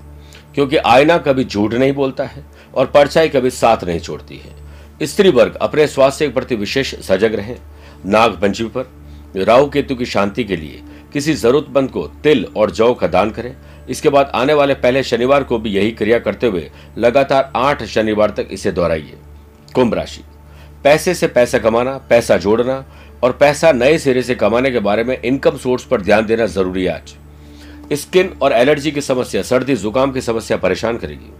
क्योंकि 0.55 0.77
आईना 0.77 1.17
कभी 1.17 1.43
झूठ 1.43 1.73
नहीं 1.73 1.93
बोलता 1.93 2.23
है 2.23 2.43
और 2.75 2.85
परछाई 2.85 3.29
कभी 3.29 3.49
साथ 3.49 3.83
नहीं 3.83 3.99
छोड़ती 3.99 4.37
है। 4.37 5.07
स्त्री 5.07 5.29
वर्ग 5.29 5.55
अपने 5.55 5.87
स्वास्थ्य 5.87 6.27
के 6.27 6.33
प्रति 6.33 6.55
विशेष 6.55 6.93
सजग 7.01 7.35
रहे। 7.35 7.55
नाग 8.05 8.39
पंचमी 8.41 8.67
पर 8.67 8.91
राहु 9.37 9.69
केतु 9.69 9.95
की 9.95 10.05
शांति 10.05 10.43
के 10.43 10.55
लिए 10.55 10.81
किसी 11.13 11.33
जरूरतमंद 11.33 11.89
को 11.91 12.07
तिल 12.23 12.45
और 12.57 12.71
जौ 12.71 12.93
का 12.93 13.07
दान 13.07 13.29
करें। 13.29 13.55
इसके 13.89 14.09
बाद 14.09 14.31
आने 14.35 14.53
वाले 14.53 14.73
पहले 14.73 15.03
शनिवार 15.03 15.43
को 15.43 15.59
भी 15.59 15.69
यही 15.69 15.91
क्रिया 15.91 16.19
करते 16.19 16.47
हुए 16.47 16.69
लगातार 16.97 17.51
आठ 17.55 17.83
शनिवार 17.83 18.29
तक 18.29 18.47
इसे 18.51 18.71
दोहराइए। 18.71 19.17
कुंभ 19.75 19.93
राशि। 19.93 20.21
पैसे 20.83 21.13
से 21.13 21.27
पैसा 21.27 21.57
कमाना, 21.57 21.97
पैसा 22.09 22.37
जोड़ना 22.37 22.83
और 23.23 23.31
पैसा 23.31 23.71
नए 23.71 23.97
सिरे 23.97 24.23
से 24.23 24.35
कमाने 24.35 24.71
के 24.71 24.79
बारे 24.79 25.03
में 25.03 25.21
इनकम 25.21 25.57
सोर्स 25.57 25.83
पर 25.83 26.01
ध्यान 26.01 26.25
देना 26.25 26.45
ज़रूरी 26.45 26.83
है 26.83 26.93
आज। 26.93 27.15
स्किन 27.91 28.37
और 28.41 28.51
एलर्जी 28.51 28.91
की 28.91 29.01
समस्या, 29.01 29.41
सर्दी, 29.41 29.75
जुकाम 29.75 30.11
की 30.11 30.21
समस्या 30.21 30.57
परेशान 30.57 30.97
करेगी। 30.97 31.33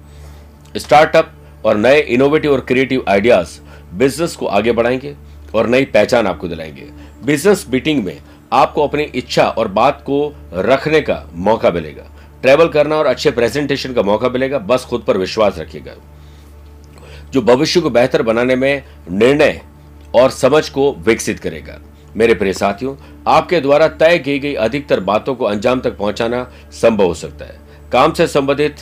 स्टार्टअप 0.80 1.32
और 1.66 1.78
नए 1.78 2.02
इनोवेटिव 2.02 2.54
और 2.54 2.60
क्रिएटिव 2.60 3.06
आइडियाज़ 3.08 3.60
बिज़नेस 3.94 4.36
को 4.36 4.46
आगे 4.46 4.72
बढ़ाएँगे 4.72 5.16
और 5.56 5.68
नई 5.68 5.86
पहचान 5.86 6.28
आपको 6.28 6.48
दिलाएँगे। 6.48 6.88
बिज़नेस 7.26 7.66
मीटिंग 7.70 8.04
में 8.04 8.22
आपको 8.54 8.88
अपनी 8.88 9.04
इच्छा 9.04 9.44
और 9.44 9.68
बात 9.68 10.02
को 10.02 10.36
रखने 10.54 11.02
का 11.02 11.30
मौका 11.34 11.72
मिलेगा। 11.72 12.04
ट्रेवल 12.42 12.68
करना 12.68 12.96
और 12.96 13.06
अच्छे 13.06 13.32
प्रेजेंटेशन 13.32 13.94
का 13.94 14.02
मौका 14.02 14.30
मिलेगा। 14.30 14.58
बस 14.58 14.86
खुद 14.86 15.02
पर 15.02 15.18
विश्वास 15.18 15.58
रखिएगा। 15.58 15.94
जो 17.32 17.42
भविष्य 17.42 17.82
को 17.82 17.90
बेहतर 17.90 18.22
बनाने 18.22 18.56
में 18.56 18.84
निर्णय 19.12 19.62
और 20.16 20.30
समझ 20.30 20.70
को 20.70 20.94
विकसित 20.94 21.40
करेगा। 21.40 21.80
मेरे 22.18 22.34
प्रिय 22.34 22.54
साथियों, 22.54 22.96
आपके 23.28 23.60
द्वारा 23.62 23.88
तय 23.88 24.18
की 24.18 24.38
गई 24.40 24.54
अधिकतर 24.54 25.00
बातों 25.00 25.36
को 25.36 25.46
अंजाम 25.46 25.82
तक 25.82 25.98
पहुंचाना 25.98 26.44
संभव 26.72 27.06
हो 27.06 27.14
सकता 27.14 27.46
है। 27.46 27.60
काम 27.92 28.14
से 28.14 28.28
संबंधित 28.28 28.76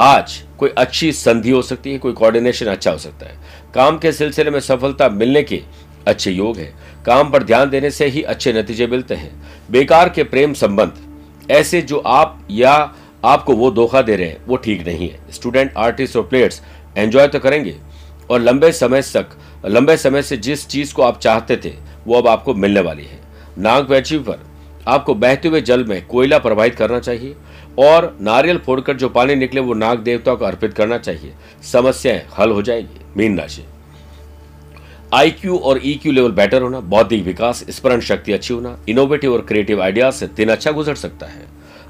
आज 0.00 0.42
कोई 0.58 0.68
अच्छी 0.68 1.10
संधि 1.12 1.50
हो 1.50 1.62
सकती 1.62 1.92
है, 1.92 1.98
कोई 1.98 2.12
कोऑर्डिनेशन 2.12 2.66
अच्छा 2.66 2.90
हो 2.90 2.98
सकता 2.98 3.26
है। 3.26 3.38
काम 3.74 3.98
के 3.98 4.12
सिलसिले 4.12 4.50
में 4.50 4.60
सफलता 4.60 5.08
मिलने 5.08 5.42
के 5.42 5.62
अच्छे 6.06 6.30
योग 6.30 6.56
है। 6.56 6.72
काम 7.06 7.30
पर 7.30 7.42
ध्यान 7.42 7.70
देने 7.70 7.90
से 7.90 8.06
ही 8.06 8.22
अच्छे 8.22 8.52
नतीजे 8.52 8.86
मिलते 8.86 9.14
हैं। 9.14 9.30
बेकार 9.70 10.08
के 10.08 10.24
प्रेम 10.24 10.52
संबंध, 10.52 10.92
ऐसे 11.50 11.82
जो 11.82 11.98
आप 11.98 12.46
या 12.50 12.72
आपको 13.24 13.54
वो 13.54 13.70
धोखा 13.70 14.02
दे 14.02 14.16
रहे 14.16 14.28
हैं, 14.28 14.44
वो 14.46 14.56
ठीक 14.56 14.86
नहीं 14.86 15.08
है। 15.10 15.32
स्टूडेंट 15.32 15.72
आर्टिस्ट 15.76 16.16
और 16.16 16.22
प्लेयर्स 16.22 16.60
एंजॉय 16.98 17.28
तो 17.28 17.38
करेंगे। 17.38 17.76
और 18.30 18.40
लंबे 18.40 18.72
समय 18.72 19.02
तक, 19.02 19.26
लंबे 19.66 19.96
समय 19.96 20.22
से 20.22 20.36
जिस 20.36 20.68
चीज़ 20.68 20.94
को 20.94 21.02
आप 21.02 21.20
चाहते 21.20 21.56
थे, 21.56 21.74
वो 22.06 22.18
अब 22.18 22.28
आपको 22.28 22.54
मिलने 22.54 22.80
वाली 22.80 23.04
है। 23.04 23.20
नाग 23.58 23.84
पंचमी 23.84 24.18
पर 24.18 24.40
आपको 24.88 25.14
बहते 25.14 25.48
हुए 25.48 25.60
जल 25.60 25.84
में 25.84 26.06
कोयला 26.06 26.38
प्रवाहित 26.38 26.74
करना 26.74 26.98
चाहिए 26.98 27.34
और 27.78 28.18
नारियल 28.20 28.58
फोड़कर 28.58 28.96
जो 28.96 29.08
पानी 29.08 29.34
निकले, 29.34 29.60
वो 29.60 29.74
नाग 29.74 29.98
देवता 29.98 30.34
को 30.34 30.44
अर्पित 30.44 30.74
करना 30.74 30.98
चाहिए। 30.98 31.34
समस्याएँ 31.62 32.26
हल 32.38 32.50
हो 32.50 32.62
जाएगी। 32.62 33.00
मीन 33.16 33.38
राशि। 33.38 33.64
आईक्यू 35.14 35.56
और 35.58 35.80
ईक्यू 35.84 36.12
लेवल 36.12 36.32
बेटर 36.32 36.62
होना, 36.62 36.80
बौद्धिक 36.80 37.24
विकास, 37.24 37.64
स्मरण 37.70 38.00
शक्ति 38.00 38.32
अच्छी 38.32 38.54
होना 38.54 38.78
इनोवेटिव 38.88 39.32
और 39.32 39.40
क्रिएटिव 39.40 39.82
आइडियाज़ 39.82 40.14
से 40.14 40.26
दिन 40.26 40.48
अच्छा 40.48 40.70
गुजर 40.70 40.94
सकता 40.94 41.26
है। 41.26 41.46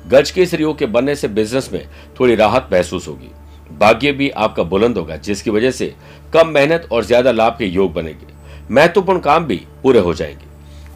गज 0.09 0.31
के 0.31 0.47
स्त्रियों 0.47 0.75
के 0.75 0.87
बनने 0.87 1.15
से 1.15 1.29
बिज़नेस 1.29 1.71
में 1.73 1.89
थोड़ी 2.21 2.35
राहत 2.35 2.69
महसूस 2.73 3.09
होगी। 3.09 3.31
भाग्य 3.79 4.13
भी 4.13 4.29
आपका 4.31 4.63
बुलंद 4.63 4.99
होगा, 4.99 5.17
जिसकी 5.17 5.51
वजह 5.51 5.71
से 5.71 5.95
कम 6.33 6.49
मेहनत 6.49 6.89
और 6.93 7.05
ज़्यादा 7.05 7.33
लाभ 7.33 7.57
के 7.59 7.67
योग 7.67 7.93
बनेंगे। 7.93 8.27
महत्वपूर्ण 8.71 9.21
काम 9.21 9.45
भी 9.45 9.61
पूरे 9.83 9.99
हो 9.99 10.15
जाएँगे। 10.15 10.47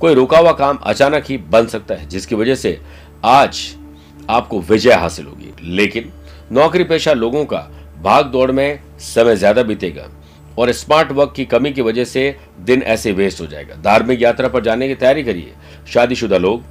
कोई 0.00 0.14
रुका 0.14 0.38
हुआ 0.38 0.52
काम 0.52 0.76
अचानक 0.76 1.24
ही 1.26 1.36
बन 1.50 1.66
सकता 1.66 1.94
है, 1.94 2.08
जिसकी 2.08 2.34
वजह 2.34 2.54
से 2.54 2.80
आज 3.24 3.60
आपको 4.30 4.60
विजय 4.60 4.92
हासिल 4.92 5.26
होगी। 5.26 5.52
लेकिन 5.62 6.10
नौकरी 6.52 6.84
पेशा 6.84 7.12
लोगों 7.12 7.44
का 7.44 7.68
भाग 8.02 8.26
दौड़ 8.26 8.50
में 8.50 8.80
समय 8.98 9.36
ज़्यादा 9.36 9.62
बीतेगा 9.62 10.08
और 10.58 10.72
स्मार्ट 10.72 11.12
वर्क 11.12 11.32
की 11.36 11.44
कमी 11.44 11.72
की 11.72 11.82
वजह 11.82 12.04
से 12.04 12.36
दिन 12.60 12.82
ऐसे 12.82 13.12
वेस्ट 13.12 13.40
हो 13.40 13.46
जाएगा। 13.46 13.74
धार्मिक 13.74 14.22
यात्रा 14.22 14.48
पर 14.48 14.62
जाने 14.62 14.88
की 14.88 14.94
तैयारी 14.94 15.22
करिए। 15.24 15.52
शादीशुदा 15.92 16.38
लोग, 16.38 16.62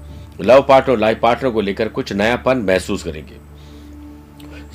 लव 0.41 0.61
पार्टनर 0.61 0.97
लाइफ 0.97 1.19
पार्टनर 1.21 1.49
को 1.49 1.61
लेकर 1.61 1.87
कुछ 1.87 2.13
नयापन 2.13 2.57
महसूस 2.57 3.03
करेंगे। 3.03 3.39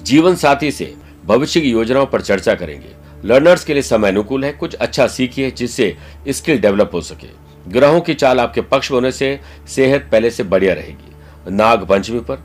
जीवन 0.03 0.35
साथी 0.35 0.70
से 0.70 0.94
भविष्य 1.26 1.60
की 1.60 1.70
योजनाओं 1.70 2.06
पर 2.06 2.20
चर्चा 2.20 2.54
करेंगे। 2.54 2.94
लर्नर्स 3.24 3.64
के 3.64 3.74
लिए 3.74 3.82
समय 3.82 4.08
अनुकूल 4.08 4.44
है, 4.44 4.52
कुछ 4.52 4.74
अच्छा 4.74 5.06
सीखिए 5.06 5.50
जिससे 5.50 5.96
स्किल 6.28 6.58
डेवलप 6.58 6.90
हो 6.94 7.00
सके। 7.00 7.28
ग्रहों 7.66 8.00
की 8.00 8.14
चाल 8.14 8.40
आपके 8.40 8.60
पक्ष 8.62 8.90
होने 8.90 9.12
से 9.12 9.38
सेहत 9.68 10.08
पहले 10.12 10.30
से 10.30 10.42
बढ़िया 10.44 10.74
रहेगी। 10.74 11.52
नाग 11.52 11.86
पंचमी 11.86 12.20
पर 12.20 12.44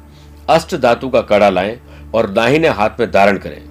अष्ट 0.50 0.76
धातु 0.76 1.10
का 1.10 1.22
कड़ा 1.22 1.50
लाएँ 1.50 1.80
और 2.16 2.30
दाहिने 2.30 2.68
हाथ 2.70 3.00
में 3.00 3.12
धारण 3.12 3.38
करें। 3.38 3.62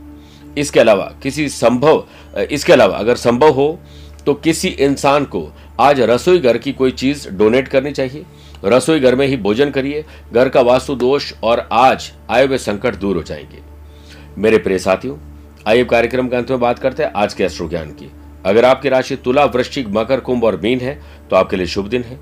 इसके 0.58 0.80
अलावा 0.80 1.04
किसी 1.22 1.48
संभव, 1.48 2.04
इसके 2.50 2.72
अलावा 2.72 2.96
अगर 2.96 3.16
संभव 3.16 3.50
हो 3.50 3.78
तो 4.26 4.34
किसी 4.34 4.68
इंसान 4.68 5.24
को 5.24 5.50
आज 5.80 6.00
रसोई 6.00 6.38
घर 6.38 6.58
की 6.58 6.72
कोई 6.72 6.90
चीज़ 6.92 7.28
डोनेट 7.30 7.68
करनी 7.68 7.92
चाहिए। 7.92 8.24
रसोई 8.64 9.00
घर 9.00 9.14
में 9.14 9.26
ही 9.26 9.36
भोजन 9.36 9.70
करिए। 9.70 10.04
घर 10.32 10.48
का 10.48 10.60
वास्तु 10.60 10.94
दोष 10.94 11.32
और 11.42 11.68
आज 11.72 12.10
आए 12.30 12.46
हुए 12.46 12.58
संकट 12.58 12.96
दूर 12.96 13.16
हो 13.16 13.22
जाएँगे। 13.22 13.58
मेरे 14.38 14.58
प्रिय 14.58 14.78
साथियों, 14.78 15.16
आइए 15.66 15.84
कार्यक्रम 15.84 16.28
के 16.28 16.36
अंत 16.36 16.50
में 16.50 16.60
बात 16.60 16.78
करते 16.78 17.02
हैं 17.02 17.12
आज 17.12 17.34
के 17.34 17.44
अश्रु 17.44 17.68
ज्ञान 17.68 17.90
की। 17.90 18.10
अगर 18.46 18.64
आपकी 18.64 18.88
राशि 18.88 19.16
तुला, 19.16 19.44
वृश्चिक, 19.44 19.88
मकर, 19.88 20.20
कुंभ 20.20 20.44
और 20.44 20.60
मीन 20.60 20.80
है 20.80 21.00
तो 21.30 21.36
आपके 21.36 21.56
लिए 21.56 21.66
शुभ 21.66 21.86
दिन 21.86 22.02
है। 22.02 22.18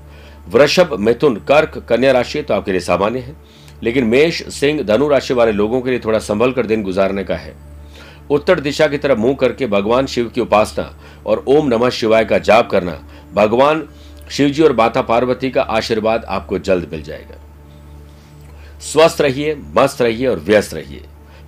वृषभ, 0.49 0.97
मिथुन, 0.99 1.35
कर्क, 1.47 1.85
कन्या 1.89 2.11
राशि 2.11 2.41
तो 2.41 2.53
आपके 2.53 2.71
लिए 2.71 2.81
सामान्य 2.81 3.19
है। 3.19 3.35
लेकिन 3.83 4.05
मेष, 4.05 4.43
सिंह, 4.47 4.81
धनु 4.83 5.07
राशि 5.07 5.33
वाले 5.33 5.51
लोगों 5.51 5.81
के 5.81 5.89
लिए 5.89 5.99
थोड़ा 5.99 6.19
संभल 6.19 6.51
कर 6.51 6.65
दिन 6.65 6.83
गुजारने 6.83 7.23
का 7.23 7.35
है। 7.35 7.55
उत्तर 8.31 8.59
दिशा 8.59 8.87
की 8.87 8.97
तरफ़ 8.97 9.17
मुँह 9.17 9.35
करके 9.35 9.67
भगवान 9.67 10.05
शिव 10.05 10.29
की 10.29 10.41
उपासना 10.41 10.99
और 11.25 11.43
ओम 11.47 11.67
नमः 11.67 11.89
शिवाय 11.89 12.25
का 12.25 12.37
जाप 12.37 12.69
करना, 12.69 12.99
भगवान 13.33 13.87
शिव 14.31 14.49
जी 14.49 14.63
और 14.63 14.75
माता 14.75 15.01
पार्वती 15.01 15.49
का 15.49 15.61
आशीर्वाद 15.61 16.25
आपको 16.25 16.59
जल्द 16.59 16.89
मिल 16.91 17.01
जाएगा। 17.01 17.35
स्वस्थ 18.79 19.21
रहिए, 19.21 19.55
मस्त 19.77 20.01
रहिए 20.01 20.27
और 20.27 20.39
व्यस्त 20.39 20.73
रहिए। 20.73 21.03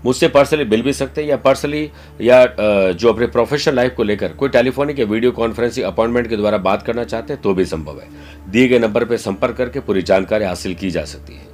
मुझसे 0.06 0.28
पर्सनली 0.28 0.66
मिल 0.66 0.82
भी 0.82 0.94
सकते 0.94 1.22
हैं 1.22 1.30
या 1.30 1.36
पर्सनली 1.38 1.90
या 2.22 2.46
जो 2.92 3.10
अपने 3.10 3.26
प्रोफेशनल 3.28 3.76
लाइफ 3.76 3.94
को 3.98 4.04
लेकर 4.04 4.34
कोई 4.34 4.50
टेलीफोनिक 4.50 5.00
या 5.00 5.06
वीडियो 5.06 5.32
कॉन्फ्रेंसिंग 5.32 5.86
अपॉइंटमेंट 5.86 6.28
के 6.28 6.38
द्वारा 6.38 6.58
बात 6.58 6.82
करना 6.82 7.04
चाहते 7.04 7.34
हैं 7.34 7.42
तो 7.42 7.54
भी 7.54 7.66
संभव 7.66 8.00
है। 8.00 8.08
दिए 8.52 8.68
गए 8.68 8.80
नंबर 8.80 9.06
पर 9.06 9.18
संपर्क 9.18 9.56
करके 9.56 9.80
पूरी 9.80 10.02
जानकारी 10.02 10.46
हासिल 10.46 10.74
की 10.76 10.92
जा 10.92 11.04
सकती 11.06 11.34
है। 11.34 11.46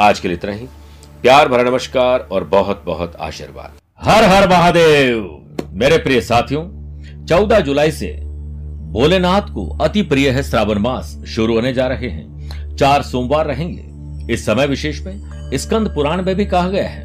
आज 0.00 0.20
के 0.20 0.28
लिए 0.28 0.36
इतना 0.36 0.52
ही। 0.52 0.66
प्यार 1.22 1.48
भरा 1.48 1.62
नमस्कार 1.62 2.28
और 2.32 2.44
बहुत 2.44 2.82
बहुत 2.86 3.16
आशीर्वाद। 3.16 3.78
हर 4.00 4.24
हर 4.24 4.48
महादेव! 4.48 5.42
मेरे 5.72 5.98
प्रिय 5.98 6.20
साथियों, 6.20 6.64
चौदह 7.26 7.60
जुलाई 7.60 7.90
से 7.90 8.12
भोलेनाथ 8.92 9.52
को 9.54 9.68
अति 9.78 10.02
प्रिय 10.02 10.30
है 10.30 10.42
श्रावण 10.42 10.78
मास 10.78 11.16
शुरू 11.28 11.54
होने 11.54 11.72
जा 11.72 11.86
रहे 11.86 12.08
हैं। 12.08 12.76
चार 12.76 13.02
सोमवार 13.02 13.46
रहेंगे। 13.46 14.32
इस 14.32 14.46
समय 14.46 14.66
विशेष 14.66 15.00
में 15.00 15.50
स्कंद 15.54 15.94
पुराण 15.94 16.22
में 16.22 16.34
भी 16.34 16.46
कहा 16.46 16.68
गया 16.68 16.88
है। 16.88 17.04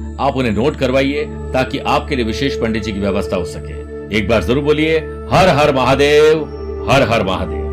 आप 0.19 0.37
उन्हें 0.37 0.53
नोट 0.53 0.75
करवाइए 0.75 1.25
ताकि 1.53 1.77
आपके 1.77 2.15
लिए 2.15 2.25
विशेष 2.25 2.59
पंडित 2.61 2.83
जी 2.83 2.91
की 2.91 2.99
व्यवस्था 2.99 3.37
हो 3.37 3.45
सके। 3.45 4.17
एक 4.17 4.27
बार 4.27 4.43
ज़रूर 4.43 4.63
बोलिए, 4.63 4.97
हर 5.31 5.49
हर 5.49 5.75
महादेव, 5.75 6.43
हर 6.89 7.01
हर 7.01 7.23
महादेव। 7.23 7.70